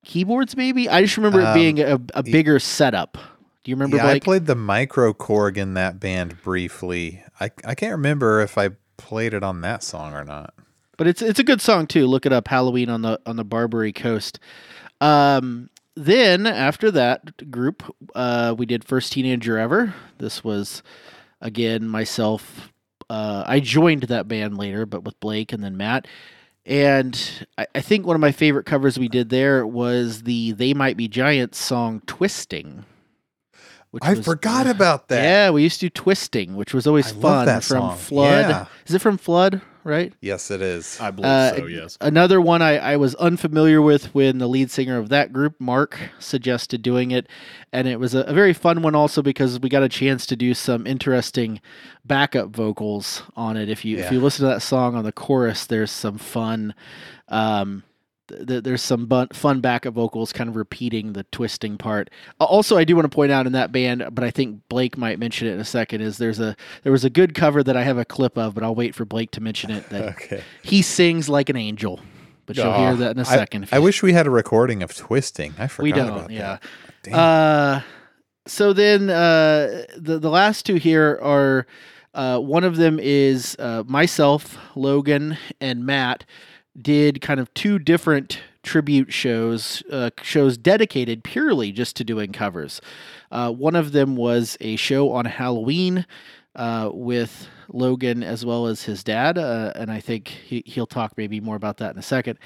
[0.04, 0.88] keyboards, maybe.
[0.88, 3.18] I just remember it Um, being a, a bigger setup.
[3.64, 7.22] Do you remember yeah, I played the micro Korg in that band briefly.
[7.40, 10.54] I I can't remember if I played it on that song or not.
[10.96, 12.06] but it's it's a good song too.
[12.06, 14.38] Look it up, Halloween on the on the Barbary Coast.
[15.00, 17.82] Um, then after that group,
[18.14, 19.94] uh, we did first teenager ever.
[20.18, 20.82] This was
[21.40, 22.71] again myself.
[23.12, 26.08] Uh, I joined that band later, but with Blake and then Matt.
[26.64, 30.72] And I, I think one of my favorite covers we did there was the "They
[30.72, 32.86] Might Be Giants" song "Twisting."
[33.92, 35.22] Which I was- forgot about that.
[35.22, 37.96] Yeah, we used to do "Twisting," which was always I love fun that from song.
[37.98, 38.50] Flood.
[38.50, 38.66] Yeah.
[38.86, 39.62] Is it from Flood?
[39.84, 40.12] Right.
[40.20, 41.00] Yes, it is.
[41.00, 41.66] I believe Uh, so.
[41.66, 41.98] Yes.
[42.00, 45.98] Another one I, I was unfamiliar with when the lead singer of that group, Mark,
[46.20, 47.26] suggested doing it.
[47.72, 50.36] And it was a, a very fun one also because we got a chance to
[50.36, 51.60] do some interesting
[52.04, 53.68] backup vocals on it.
[53.68, 56.74] If you if you listen to that song on the chorus, there's some fun
[57.28, 57.82] um
[58.32, 62.10] th- th- there's some bun- fun backup vocals kind of repeating the twisting part.
[62.40, 65.18] Also, I do want to point out in that band, but I think Blake might
[65.18, 66.00] mention it in a second.
[66.00, 68.62] Is there's a there was a good cover that I have a clip of, but
[68.62, 69.88] I'll wait for Blake to mention it.
[69.90, 70.42] That okay.
[70.62, 72.00] he sings like an angel,
[72.46, 73.64] but you'll hear that in a second.
[73.64, 75.54] if I, wish we had a recording of Twisting.
[75.58, 76.08] I forgot we don't.
[76.08, 76.40] about yeah.
[76.40, 76.62] that.
[77.02, 77.14] Damn.
[77.14, 77.80] Uh,
[78.46, 81.66] so then uh, the the last two here are
[82.14, 86.24] uh, one of them is uh, myself, Logan, and Matt
[86.80, 92.80] did kind of two different tribute shows, uh, shows dedicated purely just to doing covers.
[93.30, 96.06] Uh, one of them was a show on Halloween
[96.54, 101.16] uh, with Logan as well as his dad, uh, and I think he, he'll talk
[101.16, 102.38] maybe more about that in a second.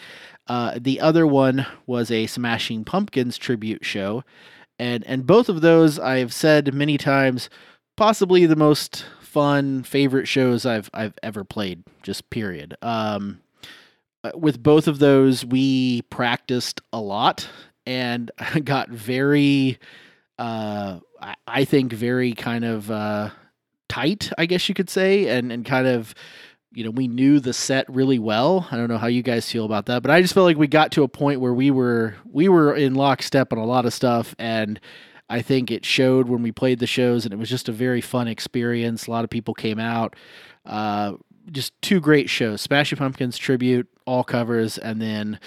[0.46, 4.22] Uh, the other one was a Smashing Pumpkins tribute show,
[4.78, 7.50] and and both of those I've said many times,
[7.96, 11.82] possibly the most fun favorite shows I've I've ever played.
[12.02, 12.76] Just period.
[12.82, 13.40] Um,
[14.34, 17.48] with both of those, we practiced a lot
[17.86, 18.30] and
[18.64, 19.78] got very,
[20.38, 23.30] uh, I, I think, very kind of uh,
[23.88, 26.14] tight, I guess you could say, and and kind of.
[26.72, 28.68] You know, we knew the set really well.
[28.70, 30.66] I don't know how you guys feel about that, but I just felt like we
[30.66, 33.94] got to a point where we were we were in lockstep on a lot of
[33.94, 34.78] stuff, and
[35.30, 38.02] I think it showed when we played the shows, and it was just a very
[38.02, 39.06] fun experience.
[39.06, 40.16] A lot of people came out.
[40.66, 41.14] Uh,
[41.52, 45.38] just two great shows: Smashing Pumpkins tribute, all covers, and then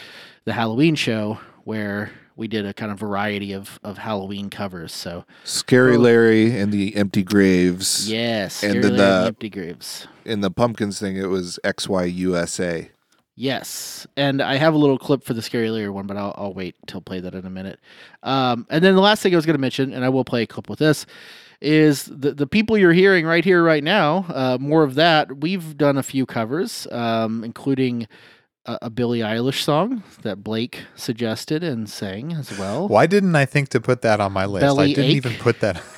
[0.46, 4.94] the Halloween show where we did a kind of variety of of Halloween covers.
[4.94, 8.10] So Scary Larry and the Empty Graves.
[8.12, 10.08] yes, And then Larry and the- Empty Graves.
[10.26, 12.90] In the Pumpkins thing, it was XYUSA.
[13.36, 16.54] Yes, and I have a little clip for the Scary Larry one, but I'll, I'll
[16.54, 17.80] wait till play that in a minute.
[18.22, 20.42] Um, and then the last thing I was going to mention, and I will play
[20.44, 21.06] a clip with this,
[21.62, 24.26] is the the people you're hearing right here, right now.
[24.30, 25.40] Uh, more of that.
[25.42, 28.08] We've done a few covers, um, including
[28.66, 32.88] a, a Billie Eilish song that Blake suggested and sang as well.
[32.88, 34.62] Why didn't I think to put that on my list?
[34.62, 35.16] Belly I didn't ache?
[35.18, 35.82] even put that.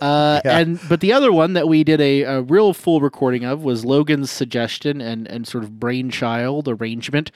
[0.00, 0.58] Uh, Yeah.
[0.58, 3.84] And but the other one that we did a, a real full recording of was
[3.84, 7.32] Logan's suggestion and and sort of brainchild arrangement,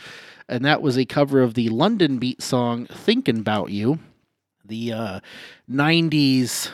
[0.49, 3.99] and that was a cover of the Londonbeat song "Thinking About You,"
[4.65, 5.21] the uh,
[5.69, 6.71] '90s.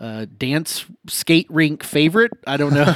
[0.00, 2.32] Uh, dance skate rink favorite.
[2.46, 2.94] I don't know.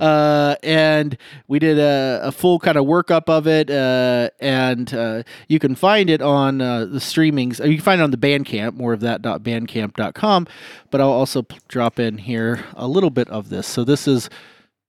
[0.04, 3.70] uh, and we did a, a full kind of workup of it.
[3.70, 7.60] Uh, and uh, you can find it on uh, the streamings.
[7.60, 10.48] uh, You can find it on the Bandcamp, more of that bandcamp.com.
[10.90, 13.68] But I'll also p- drop in here a little bit of this.
[13.68, 14.28] So this is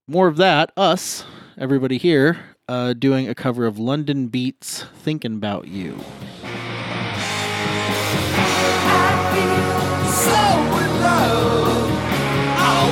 [0.08, 1.24] more of that, us,
[1.56, 6.00] everybody here, uh, doing a cover of Londonbeat's Thinking About You.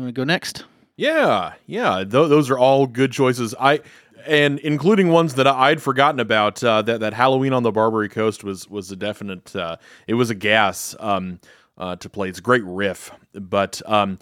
[0.00, 0.64] you want to go next?
[0.96, 1.98] Yeah, yeah.
[1.98, 3.54] Th- those are all good choices.
[3.58, 3.80] I
[4.26, 6.62] and including ones that I'd forgotten about.
[6.62, 9.54] Uh, that that Halloween on the Barbary Coast was was a definite.
[9.54, 11.40] Uh, it was a gas um,
[11.78, 12.28] uh, to play.
[12.28, 13.10] It's a great riff.
[13.32, 14.18] But um,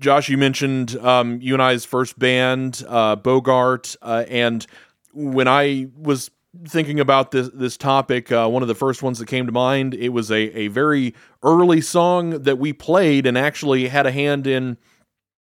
[0.00, 4.66] Josh, you mentioned um, you and I's first band, uh, Bogart, uh, and
[5.12, 6.30] when I was
[6.66, 9.94] thinking about this this topic, uh, one of the first ones that came to mind,
[9.94, 14.46] it was a a very early song that we played and actually had a hand
[14.46, 14.76] in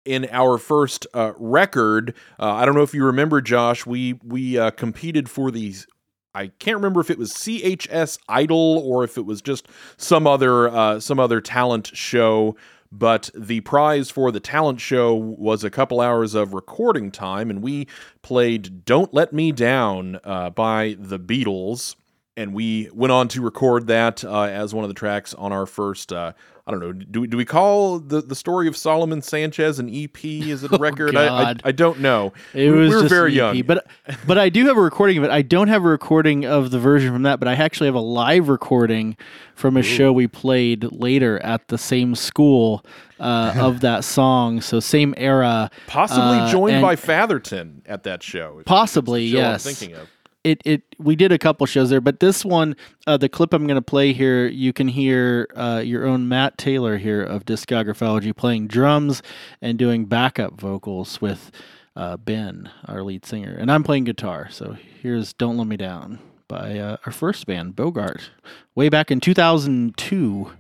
[0.05, 2.13] in our first uh, record.
[2.39, 3.85] Uh, I don't know if you remember, Josh.
[3.85, 5.87] We we uh, competed for these.
[6.33, 10.69] I can't remember if it was CHS Idol or if it was just some other
[10.69, 12.55] uh, some other talent show.
[12.91, 17.61] But the prize for the talent show was a couple hours of recording time, and
[17.61, 17.87] we
[18.21, 21.95] played "Don't Let Me Down" uh, by the Beatles
[22.37, 25.65] and we went on to record that uh, as one of the tracks on our
[25.65, 26.11] first.
[26.11, 26.33] Uh,
[26.67, 26.93] I don't know.
[26.93, 30.25] Do we, do we call the, the story of Solomon Sanchez an EP?
[30.25, 31.15] Is it a record?
[31.15, 31.61] I, I, God.
[31.63, 32.33] I don't know.
[32.55, 33.61] It we, was we were just very EP, young.
[33.61, 33.85] but
[34.25, 35.29] but I do have a recording of it.
[35.29, 37.99] I don't have a recording of the version from that, but I actually have a
[37.99, 39.15] live recording
[39.53, 42.83] from a show we played later at the same school
[43.19, 44.59] uh, of that song.
[44.59, 48.63] So same era, Possibly uh, joined by Fatherton at that show.
[48.65, 49.63] Possibly, show I'm yes.
[49.63, 50.09] thinking of.
[50.45, 52.75] It it we did a couple shows there, but this one,
[53.07, 56.57] uh, the clip I'm going to play here, you can hear uh, your own Matt
[56.57, 59.23] Taylor here of Discographology playing drums
[59.61, 61.51] and doing backup vocals with
[61.95, 64.47] uh, Ben, our lead singer, and I'm playing guitar.
[64.51, 68.29] So here's "Don't Let Me Down" by uh, our first band, Bogart,
[68.75, 70.51] way back in 2002.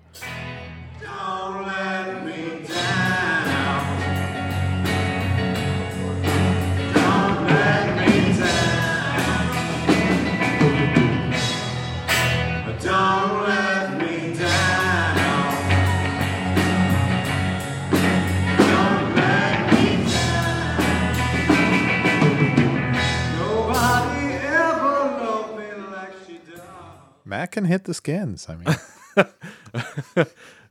[27.45, 28.47] Matt can hit the skins.
[28.49, 30.25] I mean,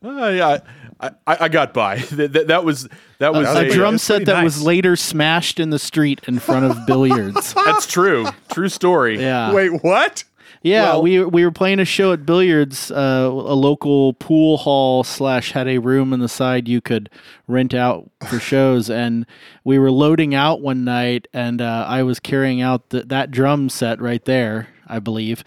[0.07, 0.59] Uh, yeah,
[1.01, 1.97] I, I, I got by.
[2.13, 2.87] that, that, that was
[3.21, 6.21] that was that was A drum set pretty that was later smashed in the street
[6.29, 7.55] in front of billiards.
[7.65, 8.27] That's true.
[8.53, 9.19] True story.
[9.19, 9.55] Yeah.
[9.55, 10.25] wait, what?
[10.61, 15.05] Yeah, Well- we we were playing a show at billiards, uh, a local pool hall
[15.05, 17.09] slash had a room on the side you could
[17.47, 19.25] rent out for shows, and
[19.65, 23.71] we were loading out one night, and uh, I was carrying out the, that drum
[23.71, 25.45] set right there, I believe,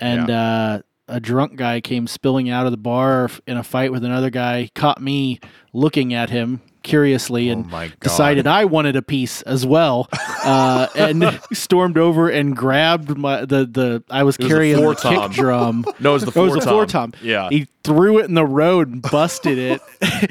[0.00, 4.04] and uh, a drunk guy came spilling out of the bar in a fight with
[4.04, 5.40] another guy, caught me
[5.72, 10.08] looking at him curiously, and Oh decided I wanted a piece as well,
[10.44, 15.30] uh, and stormed over and grabbed my the the I was was carrying the kick
[15.32, 15.84] drum.
[16.00, 16.88] No, it was the It floor was a tom.
[16.88, 17.12] tom.
[17.22, 17.48] Yeah.
[17.50, 19.82] He threw it in the road and busted it,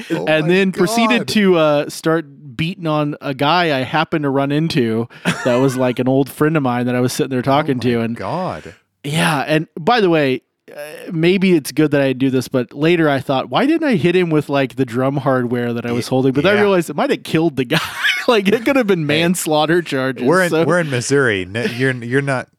[0.09, 2.25] and my then proceeded to uh, start
[2.55, 5.07] beating on a guy I happened to run into
[5.43, 7.99] that was like an old friend of mine that I was sitting there talking to,
[8.01, 8.73] and God.
[9.07, 10.41] Yeah, and by the way,
[10.75, 13.95] uh, maybe it's good that I do this, but later I thought, why didn't I
[13.95, 16.33] hit him with like the drum hardware that I was holding?
[16.33, 17.79] But I realized it might have killed the guy.
[18.33, 20.23] like it could have been manslaughter charges.
[20.23, 21.41] We're in so- we're in Missouri.
[21.53, 22.49] N- You're you're not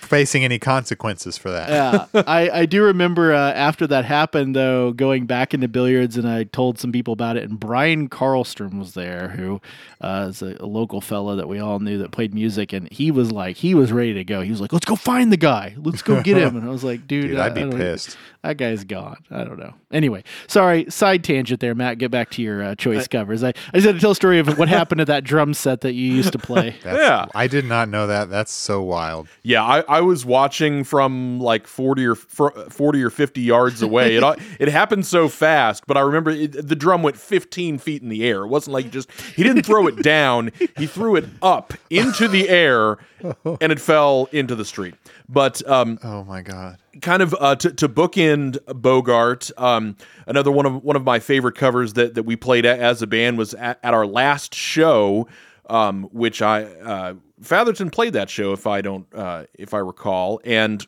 [0.00, 1.68] facing any consequences for that.
[2.14, 6.28] yeah, I, I do remember uh, after that happened though, going back into billiards, and
[6.28, 7.44] I told some people about it.
[7.44, 9.60] And Brian Carlstrom was there, who
[10.00, 13.10] uh, is a, a local fella that we all knew that played music, and he
[13.10, 14.40] was like, he was ready to go.
[14.42, 15.74] He was like, "Let's go find the guy.
[15.78, 17.76] Let's go get him." And I was like, "Dude, Dude, I- I'd be I don't-
[17.78, 18.16] pissed.
[18.42, 19.16] That guy's gone.
[19.30, 19.72] I don't know.
[19.90, 21.96] Anyway, sorry, side tangent there, Matt.
[21.96, 23.42] Get back to your uh, choice covers.
[23.42, 25.80] I, I just had to tell a story of what happened to that drum set
[25.82, 26.76] that you used to play.
[26.82, 27.26] That's, Yeah.
[27.34, 28.30] I did not know that.
[28.30, 29.28] That's so wild.
[29.42, 34.16] Yeah, I, I was watching from like forty or forty or fifty yards away.
[34.16, 34.24] It
[34.60, 38.24] it happened so fast, but I remember it, the drum went fifteen feet in the
[38.24, 38.42] air.
[38.44, 42.48] It wasn't like just he didn't throw it down; he threw it up into the
[42.48, 42.98] air,
[43.60, 44.94] and it fell into the street.
[45.28, 46.78] But um, Oh my God.
[47.02, 51.54] kind of uh, to, to bookend Bogart, um, another one of one of my favorite
[51.56, 55.26] covers that, that we played a- as a band was at, at our last show,
[55.70, 60.40] um, which I uh, Fatherton played that show if I don't uh, if I recall,
[60.44, 60.86] and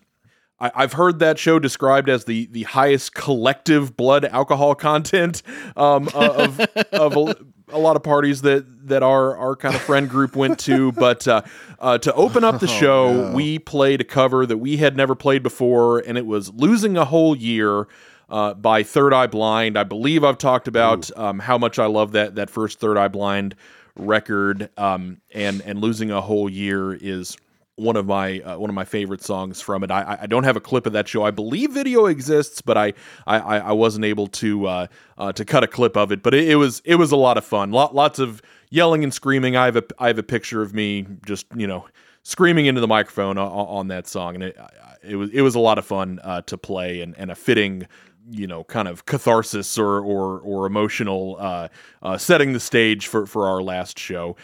[0.60, 5.42] I, I've heard that show described as the the highest collective blood alcohol content
[5.76, 6.60] um, of
[6.92, 7.34] of
[7.70, 10.92] a, lot of parties that that our our kind of friend group went to.
[10.96, 11.42] But uh,
[11.78, 15.42] uh, to open up the show, we played a cover that we had never played
[15.42, 17.88] before, and it was "Losing a Whole Year."
[18.28, 22.10] Uh, by Third Eye Blind, I believe I've talked about um, how much I love
[22.12, 23.54] that that first Third Eye Blind
[23.94, 27.36] record, um, and and losing a whole year is
[27.76, 29.90] one of my uh, one of my favorite songs from it.
[29.90, 31.24] I, I don't have a clip of that show.
[31.24, 32.94] I believe video exists, but I
[33.26, 34.86] I, I wasn't able to uh,
[35.18, 36.22] uh, to cut a clip of it.
[36.22, 37.70] But it, it was it was a lot of fun.
[37.70, 39.56] Lot, lots of yelling and screaming.
[39.56, 41.86] I have a I have a picture of me just you know
[42.22, 44.56] screaming into the microphone on, on that song, and it
[45.02, 47.86] it was it was a lot of fun uh, to play and, and a fitting
[48.30, 51.68] you know kind of catharsis or or or emotional uh,
[52.02, 54.36] uh, setting the stage for for our last show.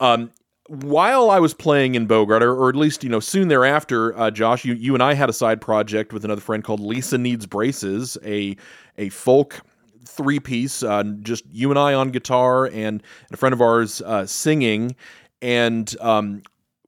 [0.00, 0.32] Um,
[0.70, 4.30] while I was playing in Bogart, or, or at least you know soon thereafter, uh,
[4.30, 7.44] Josh, you you and I had a side project with another friend called Lisa Needs
[7.44, 8.56] Braces, a
[8.96, 9.62] a folk
[10.04, 13.02] three piece, uh, just you and I on guitar and
[13.32, 14.94] a friend of ours uh, singing,
[15.42, 16.42] and um,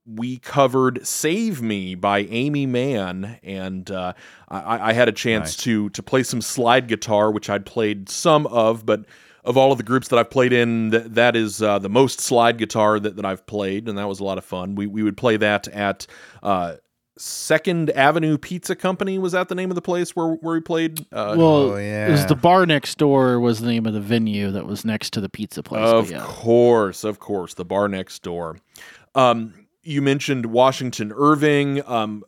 [0.07, 4.13] we covered "Save Me" by Aimee Mann, and uh,
[4.49, 5.65] I, I had a chance Nice.
[5.65, 9.07] to to play some slide guitar, which I'd played some of, but
[9.45, 12.21] of all of the groups that I've played in, th- that is uh, the most
[12.21, 14.75] slide guitar that, that I've played, and that was a lot of fun.
[14.75, 16.07] We we would play that at
[16.43, 16.77] uh,
[17.19, 19.19] Second Avenue Pizza Company.
[19.19, 21.01] Was that the name of the place where where we played?
[21.13, 24.51] Uh, well, Oh, it was the bar next door was the name of the venue
[24.51, 25.89] that was next to the pizza place.
[25.89, 26.25] Of yeah.
[26.25, 28.59] course, of course, the bar next door.
[29.15, 31.87] Um, you mentioned Washington Irving.
[31.89, 32.25] Um,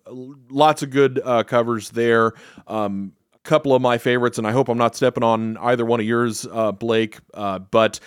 [0.50, 2.32] lots of good uh, covers there.
[2.66, 6.00] Um, a couple of my favorites, and I hope I'm not stepping on either one
[6.00, 7.18] of yours, uh, Blake.
[7.32, 8.00] Uh, but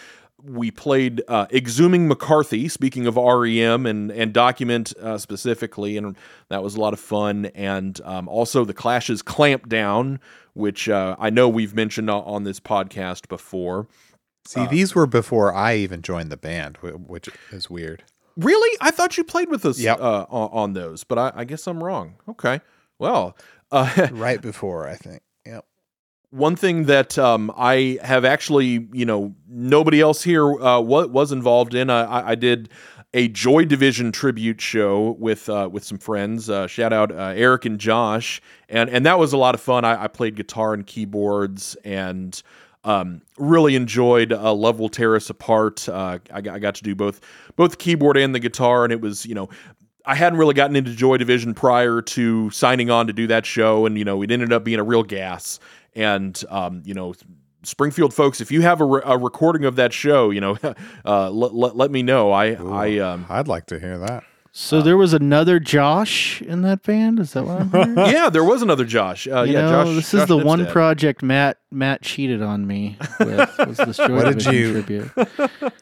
[0.43, 2.67] we played uh, Exhuming McCarthy.
[2.67, 6.15] Speaking of REM and and Document uh, specifically, and
[6.49, 7.45] that was a lot of fun.
[7.55, 10.19] And um, also the Clash's Clamp Down,
[10.53, 13.87] which uh, I know we've mentioned on this podcast before.
[14.45, 18.03] See, these were before I even joined the band, which is weird.
[18.37, 18.77] Really?
[18.79, 19.99] I thought you played with us Yep.
[19.99, 22.15] uh, on, on those, but I, I guess I'm wrong.
[22.29, 22.61] Okay.
[22.99, 23.35] Well,
[23.71, 25.21] uh, Right before, I think.
[26.31, 31.73] One thing that um, I have actually, you know, nobody else here uh, was, involved
[31.73, 31.89] in.
[31.89, 32.69] I, I did
[33.13, 36.49] a Joy Division tribute show with uh, with some friends.
[36.49, 39.85] Uh, shout out uh, Eric and Josh, and and that was a lot of fun.
[39.85, 42.41] I, I played guitar and keyboards and.
[42.83, 45.89] Um, really enjoyed uh, Love Will Tear Us Apart.
[45.89, 47.19] Uh, I, got, I got to do both
[47.57, 49.49] both the keyboard and the guitar, and it was you know
[50.05, 53.85] I hadn't really gotten into Joy Division prior to signing on to do that show,
[53.85, 55.59] and you know it ended up being a real gas.
[55.97, 57.13] And um, you know,
[57.63, 60.57] Springfield folks, if you have a, re- a recording of that show, you know,
[61.05, 62.31] uh, let, let, let me know.
[62.31, 64.23] I I um, I'd like to hear that.
[64.59, 67.19] So there was another Josh in that band.
[67.19, 67.95] Is that what I'm hearing?
[68.11, 69.27] yeah, there was another Josh.
[69.27, 69.95] Uh, You yeah, know, Josh.
[69.95, 73.57] this is Josh the one project Matt Matt cheated on me with.
[73.59, 75.11] Was this Joy What did you- tribute?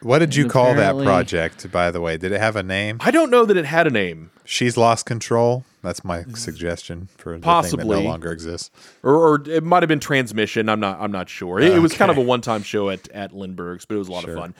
[0.01, 2.17] What did you call that project, by the way?
[2.17, 2.97] Did it have a name?
[3.01, 5.63] I don't know that it had a name, She's lost control.
[5.85, 8.01] That's my suggestion for the thing that Possibly.
[8.01, 8.71] no longer exists.
[9.03, 10.67] or, or it might have been transmission.
[10.67, 10.99] I'm not.
[10.99, 11.59] I'm not sure.
[11.59, 14.11] It, it was kind of a one-time show at at Lindberg's, but it was a
[14.11, 14.33] lot Sure.
[14.33, 14.55] of fun.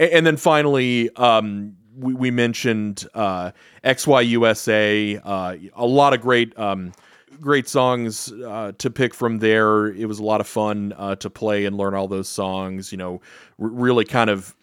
[0.00, 3.50] A- And, then finally, um, we, we mentioned uh,
[3.84, 5.20] XYUSA.
[5.24, 6.58] Uh, a lot of great.
[6.58, 6.92] Um,
[7.40, 9.86] Great songs uh, to pick from there.
[9.86, 12.92] It was a lot of fun uh, to play and learn all those songs.
[12.92, 13.12] You know,
[13.58, 14.54] r- really kind of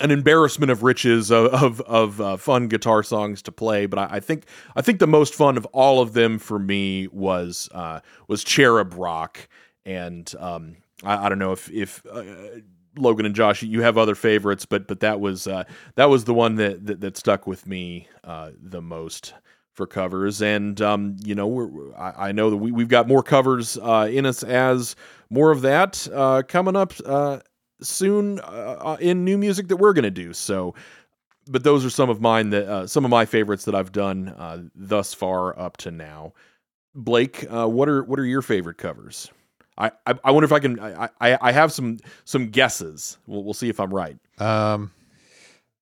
[0.00, 3.86] an embarrassment of riches of of, of uh, fun guitar songs to play.
[3.86, 4.46] But I, I think
[4.76, 8.94] I think the most fun of all of them for me was uh, was Cherub
[8.94, 9.48] Rock,
[9.84, 12.04] and um, I, I don't know if if.
[12.06, 12.24] Uh,
[12.96, 15.62] Logan and Josh, you have other favorites, but but that was uh,
[15.94, 19.34] that was the one that that, that stuck with me uh, the most
[19.78, 20.42] for covers.
[20.42, 24.26] And um, you know, I, I know that we, we've got more covers uh, in
[24.26, 24.96] us as
[25.30, 27.38] more of that uh, coming up uh,
[27.80, 30.32] soon uh, in new music that we're going to do.
[30.32, 30.74] So,
[31.46, 34.28] but those are some of mine that uh, some of my favorites that I've done
[34.28, 36.32] uh, thus far up to now.
[36.94, 39.30] Blake, uh, what are what are your favorite covers?
[39.76, 43.18] I, I, I wonder if I can I, I, I have some some guesses.
[43.26, 44.16] We'll, we'll see if I'm right.
[44.38, 44.90] Um,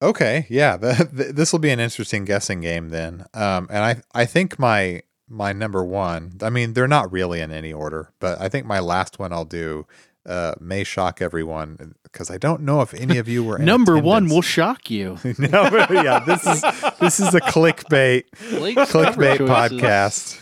[0.03, 3.27] okay, yeah, this will be an interesting guessing game then.
[3.33, 6.39] Um, and I I think my my number one.
[6.43, 9.45] I mean, they're not really in any order, but I think my last one I'll
[9.45, 9.87] do
[10.27, 14.29] uh, may shock everyone because I don't know if any of you were Number one
[14.29, 15.19] will shock you.
[15.39, 16.63] no, yeah, this is
[17.01, 20.41] this is a clickbait Blake's clickbait podcast.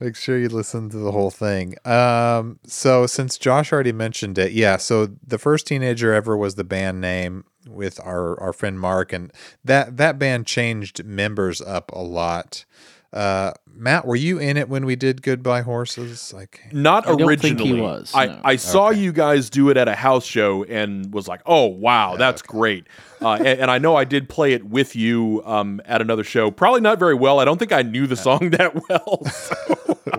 [0.00, 1.74] Make sure you listen to the whole thing.
[1.84, 4.76] Um, so since Josh already mentioned it, yeah.
[4.76, 9.32] So the first teenager ever was the band name with our our friend Mark, and
[9.64, 12.64] that that band changed members up a lot.
[13.12, 16.32] Uh, Matt, were you in it when we did Goodbye Horses?
[16.34, 17.56] Like, Not I don't originally.
[17.56, 18.40] think he was, I, no.
[18.44, 19.00] I saw Okay.
[19.00, 22.86] you guys do it at a house show and was like, oh wow, that's great.
[23.22, 26.50] Uh, and, and I know I did play it with you um, at another show.
[26.50, 27.38] Probably not very well.
[27.40, 29.22] I don't think I knew the song that well.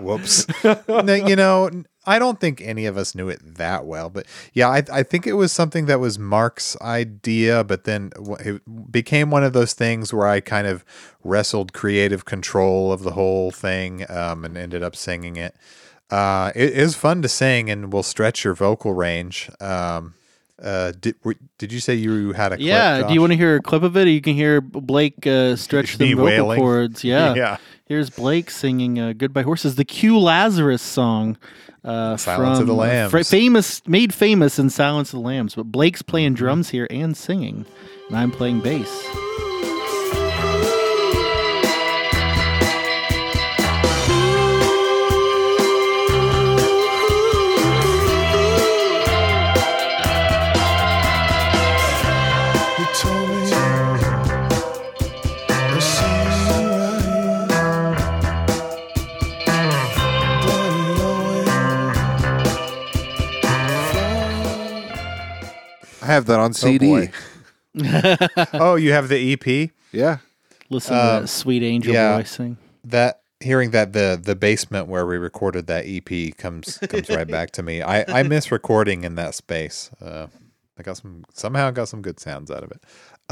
[0.02, 0.46] whoops.
[0.88, 1.70] no, you know,
[2.10, 5.26] I don't think any of us knew it that well, but yeah, I, I think
[5.26, 10.12] it was something that was Mark's idea, but then it became one of those things
[10.12, 10.84] where I kind of
[11.22, 15.54] wrestled creative control of the whole thing um, and ended up singing it.
[16.10, 19.48] Uh, it is fun to sing and will stretch your vocal range.
[19.60, 20.14] Um,
[20.60, 21.14] uh, did,
[21.58, 23.06] did you say you had a clip, Yeah.
[23.06, 24.08] Do you want to hear a clip of it?
[24.08, 26.58] You can hear Blake uh, stretch the vocal wailing?
[26.58, 27.04] cords.
[27.04, 27.34] Yeah.
[27.40, 27.56] Yeah.
[27.86, 31.36] Here's Blake singing uh, "Goodbye Horses," the Q Lazarus song.
[31.84, 33.10] Uh, Silence from, of the uh, Lambs.
[33.10, 35.54] fra- famous, made famous in Silence of the Lambs.
[35.54, 36.44] But Blake's playing Mm-hmm.
[36.44, 37.64] drums here and singing,
[38.08, 38.88] and I'm playing bass.
[66.10, 66.86] Have that on Oh, CD.
[66.86, 67.10] boy.
[68.54, 69.70] oh, you have the EP.
[69.92, 70.18] yeah.
[70.68, 72.16] Listen to Um, that sweet angel yeah.
[72.16, 72.56] voice sing.
[72.84, 77.50] That hearing that the the basement where we recorded that EP comes comes right back
[77.52, 77.82] to me.
[77.82, 79.90] I I miss recording in that space.
[80.00, 80.26] Uh,
[80.78, 82.84] I got some somehow got some good sounds out of it.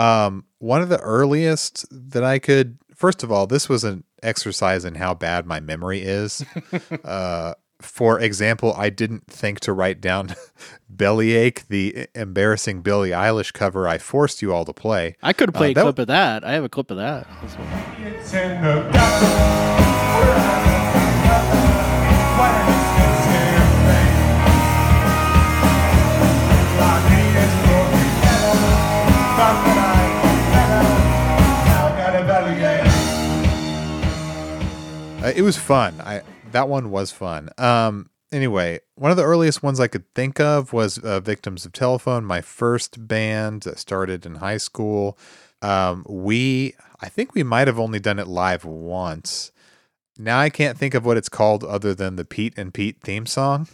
[0.03, 2.79] Um, one of the earliest that I could.
[2.95, 6.45] First of all, this was an exercise in how bad my memory is.
[7.05, 10.35] uh, for example, I didn't think to write down
[10.91, 13.87] "Bellyache," the embarrassing Billie Eilish cover.
[13.89, 15.17] I forced you all to play.
[15.23, 16.45] I could play Uh, a clip of that.
[16.45, 17.27] I have a clip of that.
[17.45, 17.67] as well.
[18.05, 19.23] It's in the dark.
[19.23, 20.83] We're out of
[21.29, 21.69] nothing.
[22.39, 24.15] What an expensive thing.
[26.81, 28.73] I needed for together.
[29.39, 30.83] Thought that I'd get better.
[31.69, 32.95] Now I got a bellyache.
[35.25, 36.01] Uh, it was fun.
[36.01, 36.23] I
[36.53, 37.51] that one was fun.
[37.59, 38.11] Um.
[38.31, 42.25] Anyway, one of the earliest ones I could think of was uh, "Victims of Telephone."
[42.25, 45.19] My first band that started in high school.
[45.63, 46.05] Um.
[46.09, 49.51] We, I think we might have only done it live once.
[50.19, 53.25] Now I can't think of what it's called other than the Pete and Pete theme
[53.27, 53.69] song.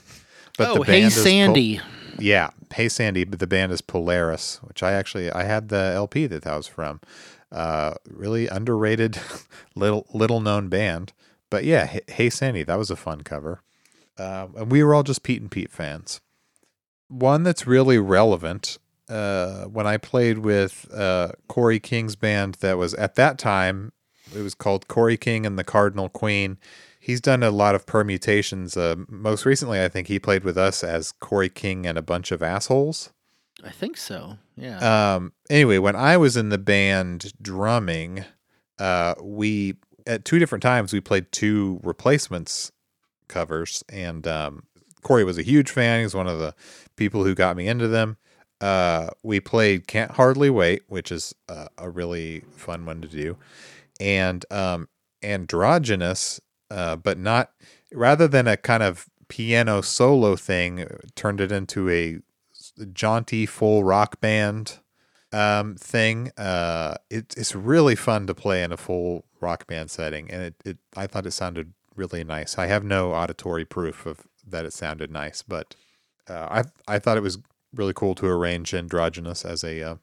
[0.59, 1.81] But oh, the hey band is Pol- Sandy.
[2.19, 6.27] yeah, Hey Sandy, but the band is Polaris, which I actually I had the LP
[6.27, 7.01] that that was from.
[7.53, 9.17] Uh, really underrated,
[9.75, 11.13] little little known band.
[11.51, 13.63] But yeah, Hey, hey Sandy, that was a fun cover.
[14.19, 16.21] Um, and we were all just Pete and Pete fans.
[17.09, 18.79] One that's really relevant.
[19.09, 23.93] Uh, when I played with uh, Corey King's band, that was at that time,
[24.35, 26.59] it was called Corey King and the Cardinal Queen.
[26.99, 28.77] He's done a lot of permutations.
[28.77, 32.33] Uh, most recently, I think he played with us as Corey King and a bunch
[32.33, 33.13] of assholes.
[33.63, 34.39] I think so.
[34.57, 35.15] Yeah.
[35.15, 38.25] Um, anyway, when I was in the band drumming,
[38.79, 39.75] uh, we
[40.07, 42.73] at two different times we played two replacements
[43.29, 44.65] covers, and um,
[45.03, 46.01] Corey was a huge fan.
[46.01, 46.55] He was one of the
[46.97, 48.17] people who got me into them.
[48.61, 53.37] Uh, we played "Can't Hardly Wait," which is uh, a really fun one to do,
[54.01, 54.89] and um,
[55.23, 56.41] "Androgynous,"
[56.71, 57.53] uh, but not
[57.93, 62.19] rather than a kind of piano solo thing, turned it into a
[62.93, 64.79] jaunty full rock band
[65.33, 66.31] um, thing.
[66.37, 70.55] Uh, it, it's really fun to play in a full rock band setting, and it,
[70.65, 72.59] it I thought it sounded really nice.
[72.59, 75.75] I have no auditory proof of that it sounded nice, but
[76.29, 77.39] uh, I I thought it was
[77.75, 79.97] really cool to arrange androgynous as a uh,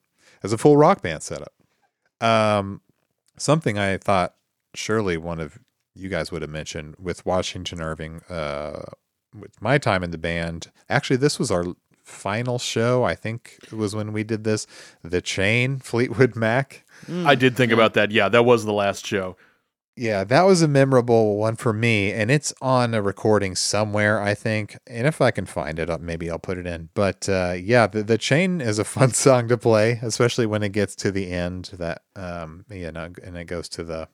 [0.43, 1.53] as a full rock band setup.
[2.21, 2.81] Um,
[3.37, 4.35] something I thought
[4.73, 5.59] surely one of
[5.93, 8.21] you guys would have mentioned with Washington Irving.
[8.29, 8.83] Uh,
[9.33, 11.65] with my time in the band, actually, this was our
[12.03, 13.03] final show.
[13.03, 14.67] I think it was when we did this.
[15.03, 16.85] The Chain, Fleetwood Mac.
[17.10, 18.12] I did think about that.
[18.12, 19.38] Yeah, that was the last show.
[19.97, 24.34] Yeah, that was a memorable one for me, and it's on a recording somewhere, I
[24.34, 24.78] think.
[24.88, 26.89] And if I can find it, uh, maybe I'll put it in.
[26.93, 30.72] But uh, yeah, the, the chain is a fun song to play, especially when it
[30.72, 31.72] gets to the end.
[31.74, 34.08] That um, you know, and it goes to the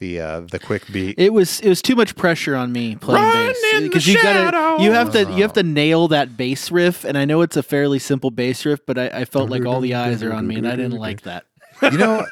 [0.00, 1.18] the uh, the quick beat.
[1.18, 4.82] It was it was too much pressure on me playing Run bass because you gotta
[4.82, 7.62] you have to you have to nail that bass riff and I know it's a
[7.62, 10.56] fairly simple bass riff but I, I felt like all the eyes are on me
[10.56, 11.46] and I didn't like that.
[11.92, 12.26] You know,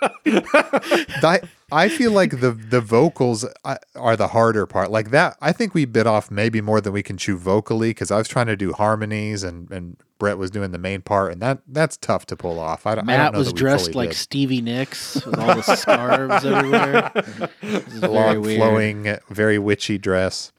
[1.23, 1.41] I
[1.71, 4.91] I feel like the the vocals uh, are the harder part.
[4.91, 8.11] Like that, I think we bit off maybe more than we can chew vocally because
[8.11, 11.43] I was trying to do harmonies and and Brett was doing the main part, and
[11.43, 12.87] that that's tough to pull off.
[12.87, 13.09] I don't.
[13.09, 14.17] I don't Matt know was dressed like did.
[14.17, 17.11] Stevie Nicks with all the scarves everywhere.
[17.61, 20.53] Very long flowing, very witchy dress.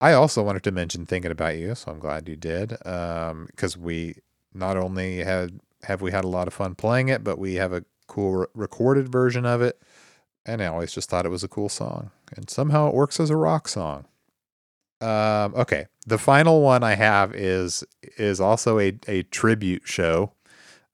[0.00, 2.68] I also wanted to mention thinking about you, so I'm glad you did.
[2.68, 4.16] Because we
[4.52, 7.72] not only had have we had a lot of fun playing it, but we have
[7.72, 9.80] a cool re- recorded version of it.
[10.44, 13.30] And I always just thought it was a cool song, and somehow it works as
[13.30, 14.04] a rock song.
[15.00, 17.84] Um, okay, the final one I have is
[18.16, 20.32] is also a a tribute show.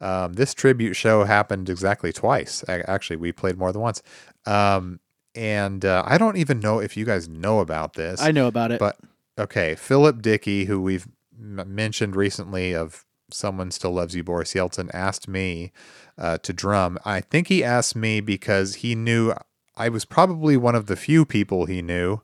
[0.00, 2.64] Um, this tribute show happened exactly twice.
[2.66, 4.02] A- Actually, we played more than once.
[4.46, 4.98] Um,
[5.34, 8.20] and uh, I don't even know if you guys know about this.
[8.20, 8.80] I know about it.
[8.80, 8.98] But
[9.38, 11.06] okay, Philip Dickey, who we've
[11.38, 15.72] m- mentioned recently of Someone Still Loves You, Boris Yeltsin, asked me
[16.18, 16.99] uh, to drum.
[17.05, 19.35] I think he asked me because he knew
[19.76, 22.20] I was probably one of the few people he knew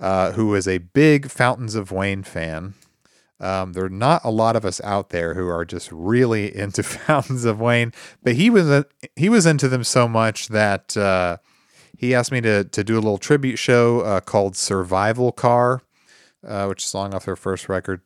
[0.00, 2.74] uh, who was a big Fountains of Wayne fan.
[3.40, 6.82] Um, there are not a lot of us out there who are just really into
[6.82, 7.92] Fountains of Wayne,
[8.22, 8.84] but he was uh,
[9.16, 11.38] he was into them so much that uh,
[11.96, 15.82] he asked me to to do a little tribute show uh, called Survival Car,
[16.46, 18.00] uh, which is a song off their first record.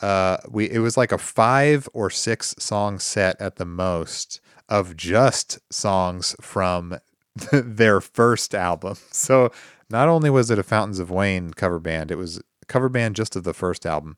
[0.00, 4.96] Uh, we it was like a five or six song set at the most of
[4.96, 6.98] just songs from
[7.52, 8.96] their first album.
[9.12, 9.50] So
[9.90, 13.16] not only was it a Fountains of Wayne cover band, it was a cover band
[13.16, 14.16] just of the first album.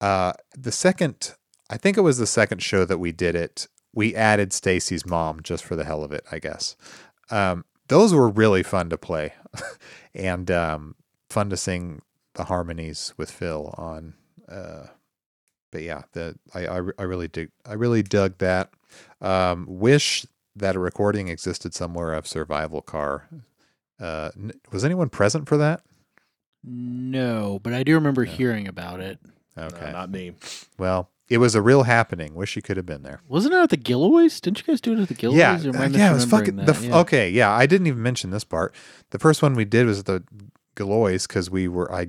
[0.00, 1.34] Uh, the second
[1.70, 3.68] I think it was the second show that we did it.
[3.94, 6.76] We added Stacy's mom just for the hell of it, I guess.
[7.30, 9.34] Um, those were really fun to play,
[10.14, 10.96] and um,
[11.28, 12.02] fun to sing
[12.34, 14.14] the harmonies with Phil on.
[14.48, 14.86] Uh,
[15.70, 18.70] but yeah, the I, I I really dig I really dug that.
[19.20, 23.28] Um, wish that a recording existed somewhere of Survival Car.
[24.00, 25.82] Uh, n- was anyone present for that?
[26.62, 28.32] No, but I do remember Yeah.
[28.32, 29.18] hearing about it.
[29.56, 29.86] Okay.
[29.86, 30.32] No, not me.
[30.78, 32.34] well, it was a real happening.
[32.34, 33.20] Wish you could have been there.
[33.28, 34.40] Wasn't it at the Gilloways?
[34.40, 35.36] Didn't you guys do it at the Gilloways?
[35.36, 36.56] yeah, Or uh, yeah, it was fucking.
[36.56, 36.98] The, Yeah.
[37.00, 38.74] Okay, yeah, I didn't even mention this part.
[39.10, 40.24] The first one we did was at the
[40.76, 42.08] Galois because we were I.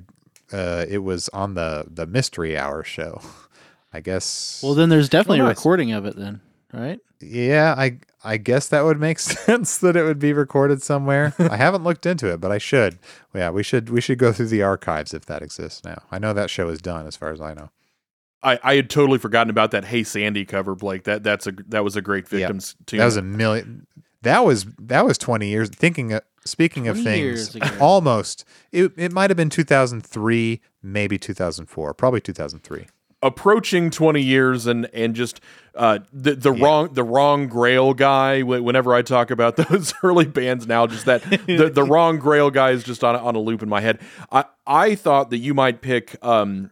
[0.51, 3.21] Uh, it was on the the Mystery Hour show.
[3.93, 4.61] I guess.
[4.63, 6.15] Well, then there's definitely Oh, a recording of it.
[6.15, 6.41] Then,
[6.73, 6.99] right?
[7.19, 11.33] Yeah, I I guess that would make sense that it would be recorded somewhere.
[11.39, 12.99] I haven't looked into it, but I should.
[13.33, 16.03] Yeah, we should we should go through the archives if that exists now.
[16.11, 17.69] I know that show is done as far as I know.
[18.43, 21.03] I, I had totally forgotten about that Hey Sandy cover, Blake.
[21.03, 22.39] That that's a that was a great Yeah.
[22.39, 22.99] victims tune.
[22.99, 23.85] That was a million.
[24.23, 25.69] That was that was twenty years.
[25.69, 31.17] Thinking of, speaking of things, almost it it might have been two thousand three, maybe
[31.19, 32.87] two thousand four, probably two thousand three.
[33.23, 35.39] Approaching 20 years and and just
[35.75, 40.65] uh the the wrong the wrong grail guy whenever i talk about those early bands
[40.65, 43.61] now just that the, the wrong grail guy is just on a, on a loop
[43.61, 43.99] in my head.
[44.31, 46.71] I i thought that you might pick um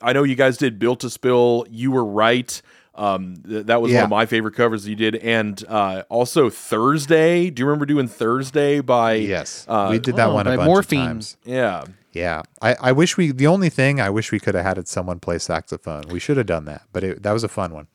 [0.00, 1.66] i know you guys did built to spill.
[1.68, 2.60] You were right
[3.00, 7.50] um th- that was one of my favorite covers you did and uh also thursday
[7.50, 10.56] do you remember doing thursday by Yes, uh, we did that oh, one a by
[10.56, 11.00] bunch Morphine.
[11.00, 11.36] of times.
[11.44, 13.30] yeah Yeah, I, I wish we.
[13.32, 16.04] The only thing I wish we could have had someone play saxophone.
[16.10, 17.86] We should have done that, but it, that was a fun one.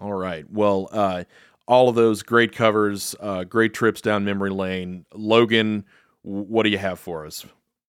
[0.00, 0.44] All right.
[0.50, 1.24] Well, uh,
[1.66, 5.04] all of those great covers, uh, great trips down memory lane.
[5.12, 5.84] Logan,
[6.22, 7.44] what do you have for us?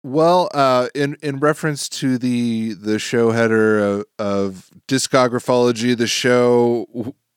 [0.03, 6.86] Well, uh, in in reference to the the show header of, of discography, the show,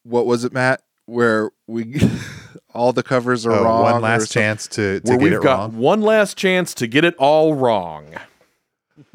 [0.04, 0.82] what was it, Matt?
[1.06, 2.00] Where we
[2.74, 3.82] all the covers are Oh, wrong.
[3.84, 5.78] one last chance to, to Where get we've it got wrong.
[5.78, 8.08] one last chance to get it all wrong.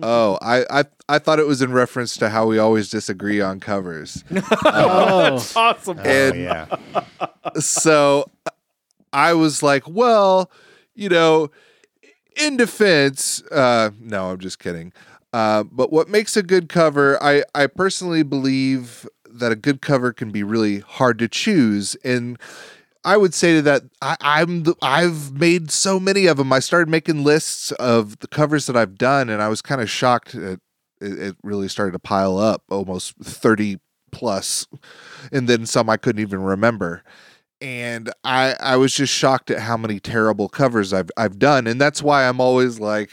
[0.03, 3.61] Oh, I, I I thought it was in reference to how we always disagree on
[3.61, 4.25] covers.
[4.65, 5.99] Oh, that's Awesome.
[5.99, 6.67] Oh, and- yeah,
[7.61, 8.29] so
[9.13, 10.51] I was like, well,
[10.97, 11.53] you know,
[12.39, 14.93] in defense, uh, no, I'm just kidding.
[15.33, 20.13] Uh, but what makes a good cover, I, I personally believe that a good cover
[20.13, 21.97] can be really hard to choose.
[22.03, 22.39] And
[23.05, 26.53] I would say that, I, I'm the, I've made so many of them.
[26.53, 29.91] I started making lists of the covers that I've done, and I was kind of
[29.91, 30.35] shocked.
[30.35, 30.61] At,
[31.01, 33.79] it, it really started to pile up, almost thirty
[34.11, 34.67] plus,
[35.31, 37.05] and then some I couldn't even remember
[37.61, 41.81] and I I was just shocked at how many terrible covers I've I've done, and
[41.81, 43.11] that's why I'm always like,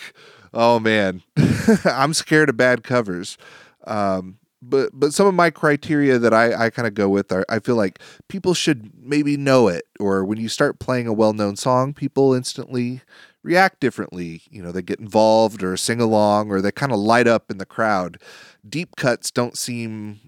[0.53, 1.23] oh man,
[1.85, 3.37] I'm scared of bad covers.
[3.85, 7.45] Um, but but some of my criteria that I I kind of go with are
[7.49, 11.33] I feel like people should maybe know it, or when you start playing a well
[11.33, 13.01] known song, people instantly
[13.43, 14.41] react differently.
[14.49, 17.57] You know, they get involved or sing along, or they kind of light up in
[17.57, 18.19] the crowd.
[18.67, 20.19] Deep cuts don't seem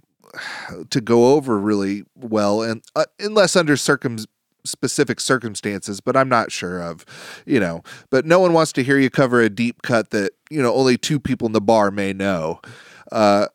[0.89, 4.17] to go over really well and uh, unless under circum
[4.65, 7.05] specific circumstances but i'm not sure of
[7.45, 7.81] you know.
[8.09, 10.97] But no one wants to hear you cover a deep cut that you know only
[10.97, 12.61] two people in the bar may know.
[13.11, 13.47] Uh,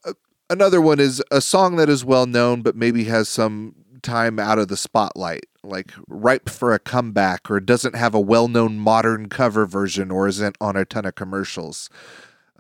[0.51, 4.59] another one is a song that is well known but maybe has some time out
[4.59, 9.65] of the spotlight like ripe for a comeback or doesn't have a well-known modern cover
[9.65, 11.89] version or isn't on a ton of commercials.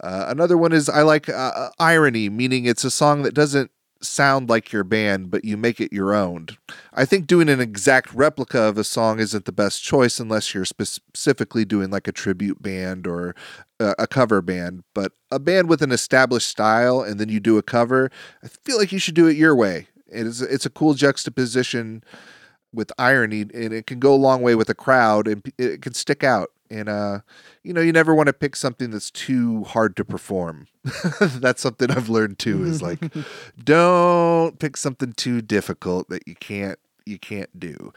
[0.00, 3.72] Uh, another one is I like uh, irony, meaning it's a song that doesn't
[4.04, 6.48] sound like your band, but you make it your own.
[6.92, 10.64] I think doing an exact replica of a song isn't the best choice unless you're
[10.64, 13.34] specifically doing like a tribute band or
[13.80, 14.84] a, a cover band.
[14.94, 18.10] But a band with an established style and then you do a cover,
[18.42, 19.88] I feel like you should do it your way.
[20.08, 22.04] It is it's a cool juxtaposition
[22.74, 25.94] with irony and it can go a long way with a crowd and it can
[25.94, 27.20] stick out and uh
[27.62, 30.66] you know you never want to pick something that's too hard to perform.
[31.20, 32.98] That's something i've learned too is like
[33.64, 37.92] don't pick something too difficult that you can't you can't do.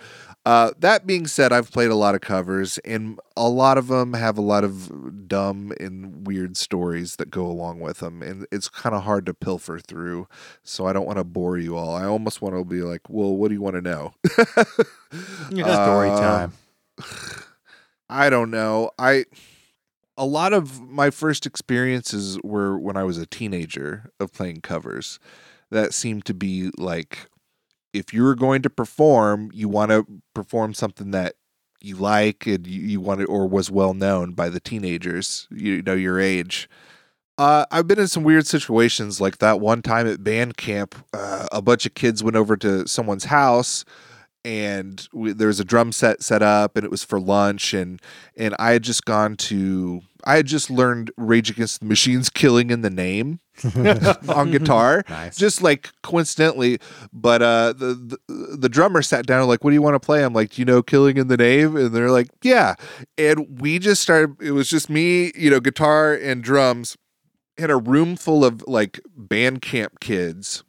[0.46, 4.14] Uh that being said i've played a lot of covers and a lot of them
[4.14, 8.68] have a lot of dumb and weird stories that go along with them and it's
[8.70, 10.28] kind of hard to pilfer through
[10.64, 11.96] so i don't want to bore you all.
[11.96, 14.14] I almost want to be like well what do you want to know
[15.50, 16.54] story Uh, time.
[18.10, 18.92] I don't know.
[19.00, 19.26] I
[20.18, 25.20] a lot of my first experiences were when I was a teenager of playing covers.
[25.72, 27.30] That seemed to be like
[27.94, 31.36] if you were going to perform, you want to perform something that
[31.82, 35.82] you like and you, you want it or was well known by the teenagers, you
[35.82, 36.70] know, your age.
[37.38, 40.96] Uh, I've been in some weird situations like that one time at band camp.
[41.14, 43.84] Uh, a bunch of kids went over to someone's house
[44.46, 48.00] and we, there was a drum set set up and it was for lunch and
[48.38, 52.70] and I had just gone to I had just learned Rage Against the Machine's Killing
[52.70, 53.40] in the Name
[54.30, 55.36] on guitar Nice.
[55.36, 56.78] just like coincidentally
[57.12, 60.00] but uh the, the the drummer sat down and like what do you want to
[60.00, 60.24] play?
[60.24, 61.76] I'm like do you know killing in the name?
[61.76, 62.76] And they're like yeah.
[63.18, 66.96] And we just started it was just me you know guitar and drums
[67.58, 70.64] in a room full of like band camp kids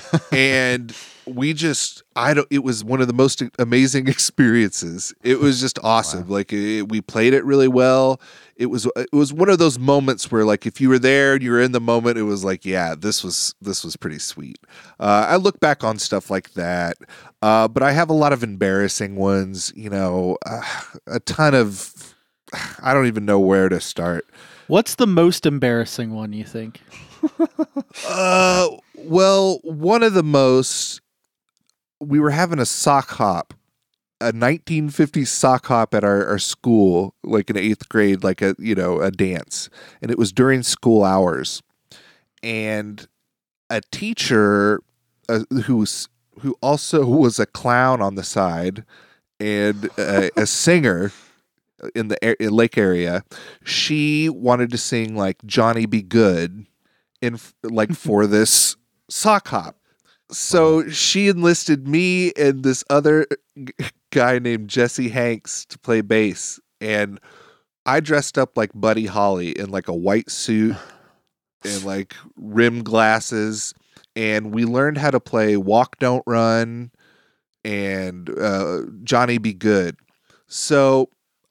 [0.32, 0.94] and
[1.26, 5.14] we just i don't it was one of the most amazing experiences.
[5.22, 6.28] It was just awesome.
[6.28, 8.20] Like it, we played it really well.
[8.56, 11.42] It was it was one of those moments where like if you were there and
[11.42, 14.58] you were in the moment it was like yeah this was this was pretty sweet.
[15.00, 16.96] Uh, i look back on stuff like that
[17.40, 20.62] uh, but i have a lot of embarrassing ones you know uh,
[21.06, 22.14] a ton of
[22.82, 24.26] i don't even know where to start.
[24.68, 26.80] What's the most embarrassing one you think?
[28.08, 28.68] Uh,
[29.04, 31.00] well, one of the most.
[32.00, 33.54] We were having a sock hop,
[34.20, 38.74] a 1950s sock hop at our, our school, like in eighth grade, like a you
[38.74, 39.68] know a dance,
[40.00, 41.62] and it was during school hours,
[42.42, 43.06] and
[43.70, 44.80] a teacher
[45.28, 46.08] uh, who's
[46.40, 48.84] who also was a clown on the side,
[49.38, 51.12] and a, a singer
[51.94, 53.24] in the a- lake area,
[53.64, 56.02] she wanted to sing like Johnny B.
[56.02, 56.66] Goode
[57.20, 58.76] in like for this
[59.12, 59.76] sock hop.
[60.30, 63.26] So she enlisted me and this other
[64.10, 67.20] guy named Jesse Hanks to play bass and
[67.84, 70.76] I dressed up like Buddy Holly in like a white suit
[71.64, 73.74] and like rim glasses
[74.16, 76.90] and we learned how to play Walk Don't Run
[77.64, 79.52] and uh, Johnny B.
[79.52, 79.96] Goode.
[80.46, 81.08] So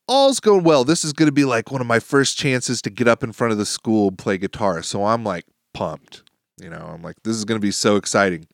[0.07, 0.83] all's going well.
[0.83, 3.31] This is going to be like one of my first chances to get up in
[3.31, 4.81] front of the school and play guitar.
[4.83, 6.23] So I'm like pumped.
[6.61, 8.47] You know, I'm like, this is going to be so exciting.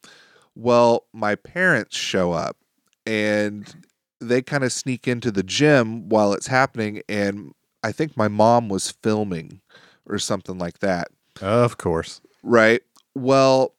[0.56, 2.58] Well, my parents show up
[3.06, 3.74] and
[4.20, 7.02] they kind of sneak into the gym while it's happening.
[7.08, 7.54] And
[7.84, 9.62] I think my mom was filming
[10.06, 11.10] or something like that.
[11.42, 12.22] Of course.
[12.44, 12.82] Right.
[13.14, 13.76] Well,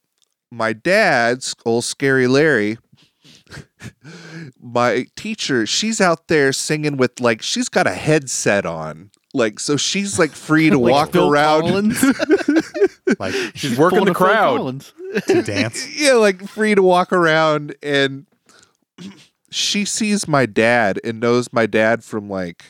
[0.50, 2.78] my dad's old scary Larry,
[4.60, 9.10] my teacher, she's out there singing with like she's got a headset on.
[9.34, 11.62] Like so she's like free to Like walk Phil around.
[11.62, 12.04] Collins?
[13.18, 14.56] Like She's working Pulling the Phil crowd.
[14.58, 14.92] Collins.
[15.28, 15.88] to dance.
[16.00, 18.26] yeah, like free to walk around and
[19.50, 22.64] she sees my dad and knows my dad from like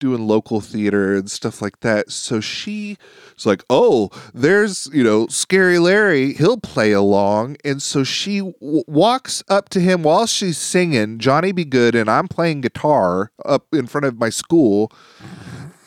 [0.00, 2.10] doing local theater and stuff like that.
[2.12, 2.96] So she's
[3.44, 9.42] like, "Oh, there's, you know, Scary Larry, he'll play along." And so she w- walks
[9.48, 11.64] up to him while she's singing Johnny B.
[11.64, 14.92] Goode and I'm playing guitar up in front of my school.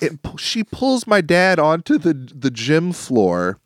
[0.02, 3.60] It, she pulls my dad onto the the gym floor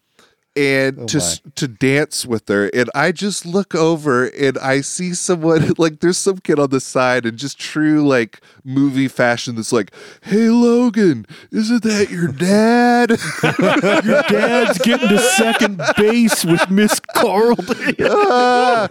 [0.55, 4.79] and Oh to s- to dance with her and i just look over and i
[4.81, 9.55] see someone like there's some kid on the side and just true like movie fashion
[9.55, 9.91] that's like
[10.23, 13.09] hey logan isn't that your dad
[14.05, 17.95] Your dad's getting to second base with Miss Carlton.
[18.07, 18.87] Ah!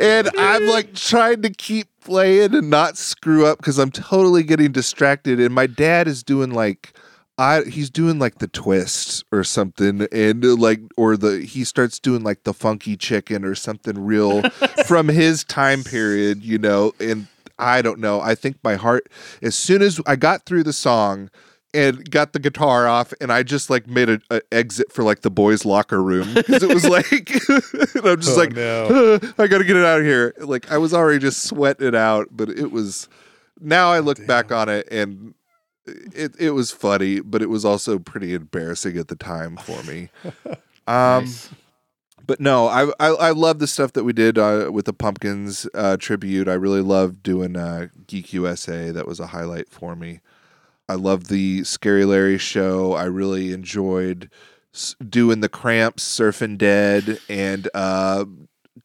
[0.00, 4.72] and i'm like trying to keep playing and not screw up because i'm totally getting
[4.72, 6.92] distracted and my dad is doing like
[7.38, 12.24] I, he's doing like the twist or something and like or the he starts doing
[12.24, 14.42] like the funky chicken or something real
[14.86, 17.28] from his time period you know and
[17.58, 18.20] i don't know.
[18.20, 19.08] I think my heart
[19.40, 21.30] as soon as i got through the song
[21.74, 25.20] and got the guitar off and i just like made a, a exit for like
[25.20, 27.10] the boys locker room because it was like
[28.04, 29.20] i'm just Oh, like no.
[29.38, 30.34] i gotta get it out of here.
[30.40, 33.08] Like i was already just sweating it out but it was
[33.60, 35.34] now i look back on it and
[36.14, 40.08] it, it was funny but it was also pretty embarrassing at the time for me
[40.86, 41.50] um Nice.
[42.26, 45.66] but no, I, I I love the stuff that we did uh, with the Pumpkins
[45.72, 46.46] uh, tribute.
[46.46, 48.90] I really loved doing uh, Geek USA.
[48.90, 50.20] That was a highlight for me.
[50.90, 52.92] I love the Scary Larry show.
[52.92, 54.30] I really enjoyed
[54.74, 58.26] s- doing the Cramps, Surfing Dead, and uh,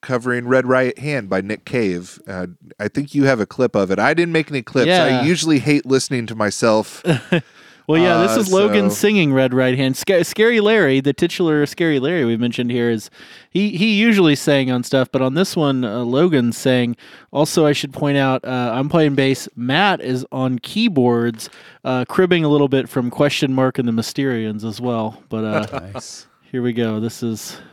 [0.01, 2.19] covering Red Right Hand by Nick Cave.
[2.27, 2.47] Uh,
[2.79, 3.99] I think you have a clip of it.
[3.99, 4.87] I didn't make any clips.
[4.87, 5.21] Yeah.
[5.21, 7.03] I usually hate listening to myself.
[7.85, 9.97] Well, yeah, this Uh, is Logan so- singing Red Right Hand.
[9.97, 13.09] Sca- Scary Larry, the titular Scary Larry we've mentioned here, is
[13.49, 16.95] he he usually sang on stuff, but on this one, uh, Logan sang.
[17.33, 19.49] Also, I should point out, uh, I'm playing bass.
[19.57, 21.49] Matt is on keyboards,
[21.83, 25.21] uh, cribbing a little bit from Question Mark and the Mysterians as well.
[25.27, 26.25] But uh, Nice.
[26.41, 27.01] here we go.
[27.01, 27.57] This is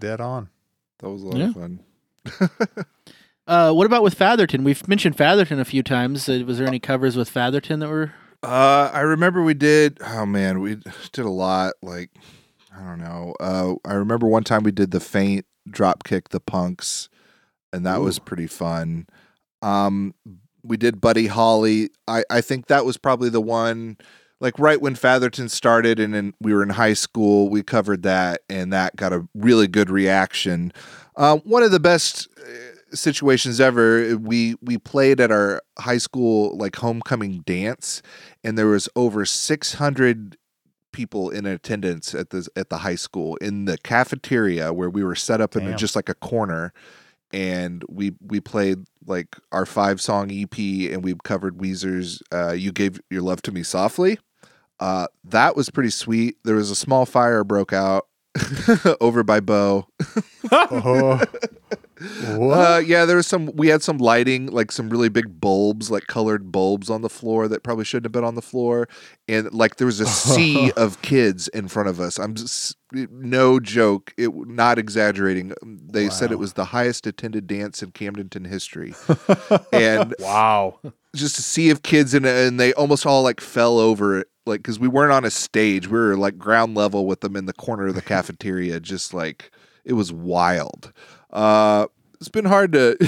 [0.00, 0.48] dead on.
[0.98, 1.48] That was a lot Yeah.
[1.48, 1.80] of fun.
[3.46, 4.62] Uh, what about with Fatherton?
[4.62, 6.28] We've mentioned Fatherton a few times.
[6.28, 8.12] Uh, was there any covers with Fatherton that were?
[8.44, 9.98] Uh, I remember we did.
[10.06, 10.76] Oh man, we
[11.10, 11.72] did a lot.
[11.82, 12.10] Like,
[12.72, 13.34] I don't know.
[13.40, 17.08] Uh, I remember one time we did the faint drop kick the punks,
[17.72, 19.08] and that was pretty fun.
[19.62, 20.14] Um,
[20.62, 21.90] we did Buddy Holly.
[22.06, 23.96] I I think that was probably the one.
[24.40, 28.42] Like right when Fatherton started, and then we were in high school, we covered that,
[28.48, 30.72] and that got a really good reaction.
[31.16, 34.16] Uh, one of the best uh, situations ever.
[34.16, 38.02] We we played at our high school like homecoming dance,
[38.42, 40.36] and there was over 600
[40.92, 45.14] people in attendance at the at the high school in the cafeteria where we were
[45.14, 46.72] set up in just like a corner
[47.32, 52.72] and we we played like our five song EP and we covered Weezer's uh, "You
[52.72, 54.18] Gave Your Love to Me Softly."
[54.80, 56.36] Uh, that was pretty sweet.
[56.44, 58.08] There was a small fire broke out
[59.00, 59.86] over by Bo.
[60.50, 61.22] Oh?
[62.00, 63.50] Uh, yeah, there was some.
[63.54, 67.46] We had some lighting, like some really big bulbs, like colored bulbs on the floor
[67.48, 68.88] that probably shouldn't have been on the floor,
[69.28, 72.18] and like there was a sea of kids in front of us.
[72.18, 75.52] I'm just no joke, it not exaggerating.
[75.62, 78.94] They said it was the highest attended dance in Camdenton history,
[79.72, 80.78] and Wow.
[81.14, 84.28] just a sea of kids in it, and they almost all like fell over it,
[84.46, 87.46] like because we weren't on a stage, we were like ground level with them in
[87.46, 89.50] the corner of the cafeteria, just like
[89.84, 90.92] it was wild.
[91.32, 91.86] Uh,
[92.20, 92.96] it's been hard to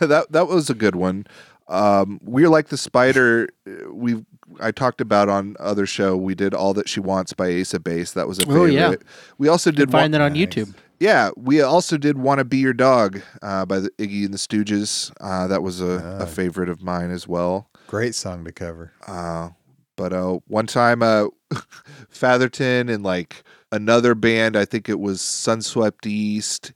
[0.00, 1.26] that that was a good one.
[1.68, 3.48] Um, we're like the spider.
[3.90, 4.24] We
[4.60, 6.16] I talked about on other show.
[6.16, 8.12] We did all that she wants by Ace of Base.
[8.12, 8.60] That was a favorite.
[8.60, 8.94] Oh, yeah.
[9.38, 10.40] We also did Find one, that on nice.
[10.46, 10.74] YouTube.
[11.00, 14.38] yeah, we also did "Want to Be Your Dog" uh, by the Iggy and the
[14.38, 15.10] Stooges.
[15.20, 16.24] Uh, that was a, Ah.
[16.24, 17.70] a favorite of mine as well.
[17.86, 18.92] Great song to cover.
[19.06, 19.50] Uh,
[19.96, 21.26] but uh, one time, uh,
[22.10, 26.72] Fatherton and like another band, I think it was Sunswept East,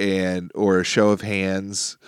[0.00, 1.98] and or a Show of Hands,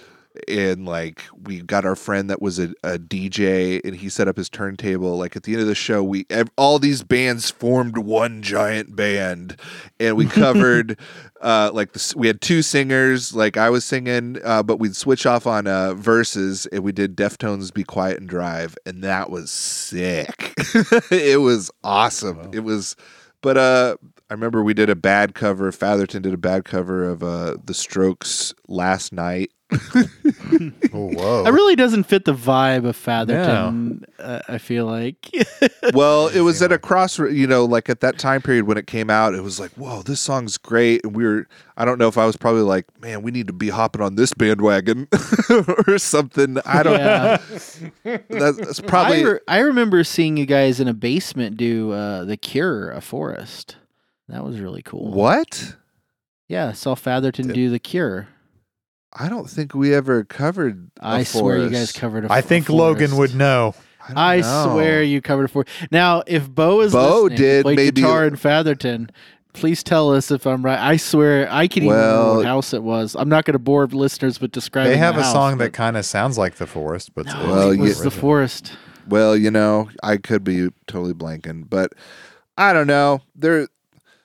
[0.48, 4.38] and like we got our friend that was a, a DJ, and he set up
[4.38, 5.18] his turntable.
[5.18, 6.26] Like at the end of the show, we
[6.56, 9.58] all these bands formed one giant band,
[10.00, 10.98] and we covered.
[11.40, 15.26] Uh, like the, we had two singers, like I was singing, uh, but we'd switch
[15.26, 19.50] off on uh, verses, and we did Deftones "Be Quiet and Drive," and that was
[19.50, 20.54] sick.
[21.10, 22.50] it was awesome.
[22.52, 22.94] It was,
[23.42, 23.96] but uh,
[24.32, 25.70] I remember we did a bad cover.
[25.70, 29.50] Fatherton did a bad cover of uh, the Strokes "Last Night."
[30.94, 31.44] Oh, whoa.
[31.46, 34.04] It really doesn't fit the vibe of Fatherton.
[34.18, 35.30] Uh, I feel like.
[35.94, 38.86] well, it was at a crossroad, you know, like at that time period when it
[38.86, 41.02] came out, it was like, whoa, this song's great.
[41.04, 43.54] And we were, I don't know if I was probably like, man, we need to
[43.54, 45.08] be hopping on this bandwagon
[45.88, 46.58] or something.
[46.66, 47.38] I don't Yeah.
[48.04, 52.24] That's, that's probably, I, re- I remember seeing you guys in a basement do uh,
[52.24, 53.76] the Cure, a forest.
[54.28, 55.10] That was really cool.
[55.12, 55.76] what?
[56.48, 58.28] Yeah, I saw Fatherton Did- do the Cure.
[59.14, 60.90] I don't think we ever covered.
[61.00, 62.24] I I swear you guys covered.
[62.24, 63.32] A I f- a think Logan forest.
[63.32, 63.74] would know.
[64.08, 64.70] don't I know.
[64.72, 65.66] swear you covered a for.
[65.90, 69.10] Now, if Bo is Bo listening, did, played maybe- guitar in Fatherton,
[69.52, 70.78] please tell us if I'm right.
[70.78, 73.14] I swear I can even remember what house it was.
[73.18, 74.92] I'm not going to bore listeners with describing.
[74.92, 77.34] They have the a house, song that kind of sounds like The Forest, but No,
[77.46, 78.04] Well, it was yeah.
[78.04, 78.72] the forest.
[79.06, 81.92] Well, you know, I could be totally blanking, but
[82.56, 83.20] I don't know.
[83.36, 83.68] There,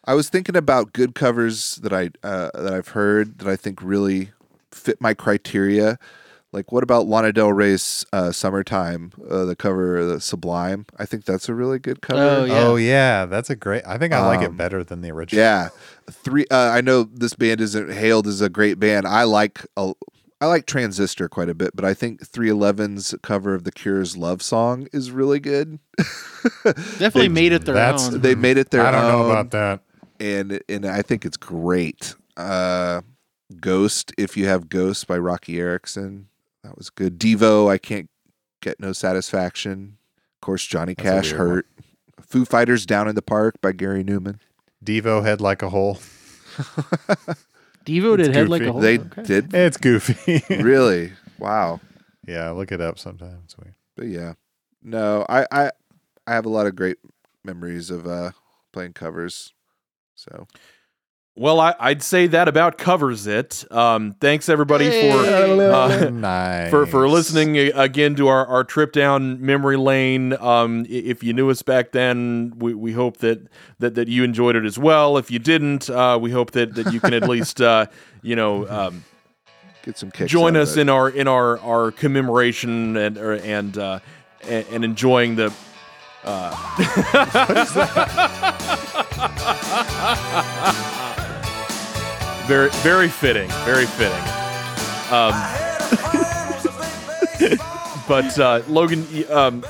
[0.08, 3.82] I was thinking about good covers that I uh, that I've heard that I think
[3.82, 4.32] really
[4.72, 6.00] fit my criteria.
[6.54, 9.12] Like, what about Lana Del Rey's uh, "Summertime"?
[9.30, 10.86] Uh, the cover, of the Sublime.
[10.98, 12.22] I think that's a really good cover.
[12.22, 12.54] Oh, yeah.
[12.60, 13.84] Oh yeah, that's a great.
[13.86, 15.44] I think I like it Um, better than the original.
[15.44, 15.70] Yeah,
[16.10, 16.46] three.
[16.50, 19.06] Uh, I know this band isn't hailed as a great band.
[19.06, 19.92] I like a,
[20.40, 24.42] I like Transistor quite a bit, but I think 311's cover of The Cure's "Love
[24.42, 25.80] Song" is really good.
[26.64, 28.22] Definitely They- made it their that's- own.
[28.22, 29.12] They made it their I don't own.
[29.12, 29.82] know about that.
[30.20, 32.16] And and I think it's great.
[32.36, 33.02] Uh,
[33.60, 36.28] Ghost, if you have Ghost by Roky Erickson,
[36.64, 37.20] that was good.
[37.20, 38.10] Devo, I can't
[38.62, 39.98] get no satisfaction.
[40.36, 41.50] Of course, Johnny Cash weird one.
[41.50, 41.68] hurt.
[42.22, 44.40] Foo Fighters Down in the Park by Gary Numan.
[44.84, 45.96] Devo head like a hole.
[47.86, 48.82] Devo did head like a hole.
[48.82, 49.24] they okay.
[49.24, 50.44] did It's goofy.
[50.62, 51.80] really wow.
[52.28, 53.42] yeah, look it up sometime.
[53.46, 53.76] It's weird.
[53.96, 54.34] But yeah,
[54.84, 55.72] no, I I
[56.26, 56.98] I have a lot of great
[57.44, 58.32] memories of uh
[58.74, 59.54] playing covers.
[60.18, 60.48] So
[61.36, 63.64] Well, I, I'd say that about covers it.
[63.72, 65.18] Um, thanks everybody for
[65.72, 66.72] uh, nice.
[66.72, 70.34] for for listening again to our, our trip down memory lane.
[70.34, 73.48] Um, if you knew us back then, we, we hope that,
[73.78, 75.18] that that you enjoyed it as well.
[75.20, 77.86] If you didn't, uh, we hope that, that you can at least uh,
[78.24, 79.04] you know um,
[79.84, 80.32] get some kicks.
[80.32, 84.00] join us in our in our our commemoration and or- and uh,
[84.42, 85.54] and, and enjoying the.
[86.30, 86.54] Uh,
[92.48, 94.22] very very fitting, very fitting.
[95.10, 95.32] Um,
[98.10, 99.64] but uh, Logan, um,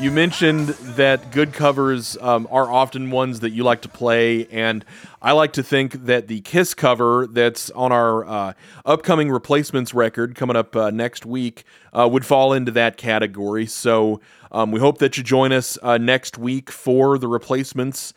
[0.00, 4.84] you mentioned that good covers um, are often ones that you like to play, and
[5.22, 8.52] I like to think that the Kiss cover that's on our uh,
[8.84, 13.66] upcoming replacements record coming up uh, next week uh, would fall into that category.
[13.66, 14.20] So
[14.54, 18.14] um, we hope that you join us uh, next week for the replacements.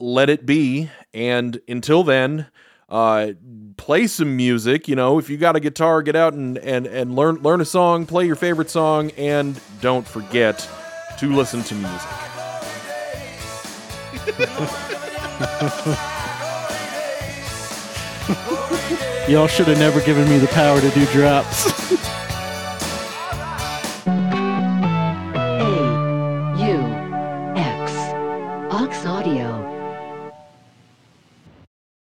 [0.00, 2.48] Let it be, and until then.
[2.88, 3.32] Uh,
[3.76, 4.86] play some music.
[4.86, 7.64] You know, if you got a guitar, get out and, and, and learn learn a
[7.64, 10.68] song, play your favorite song, and don't forget
[11.18, 12.08] to listen to music.
[19.28, 22.00] Y'all should have never given me the power to do drops.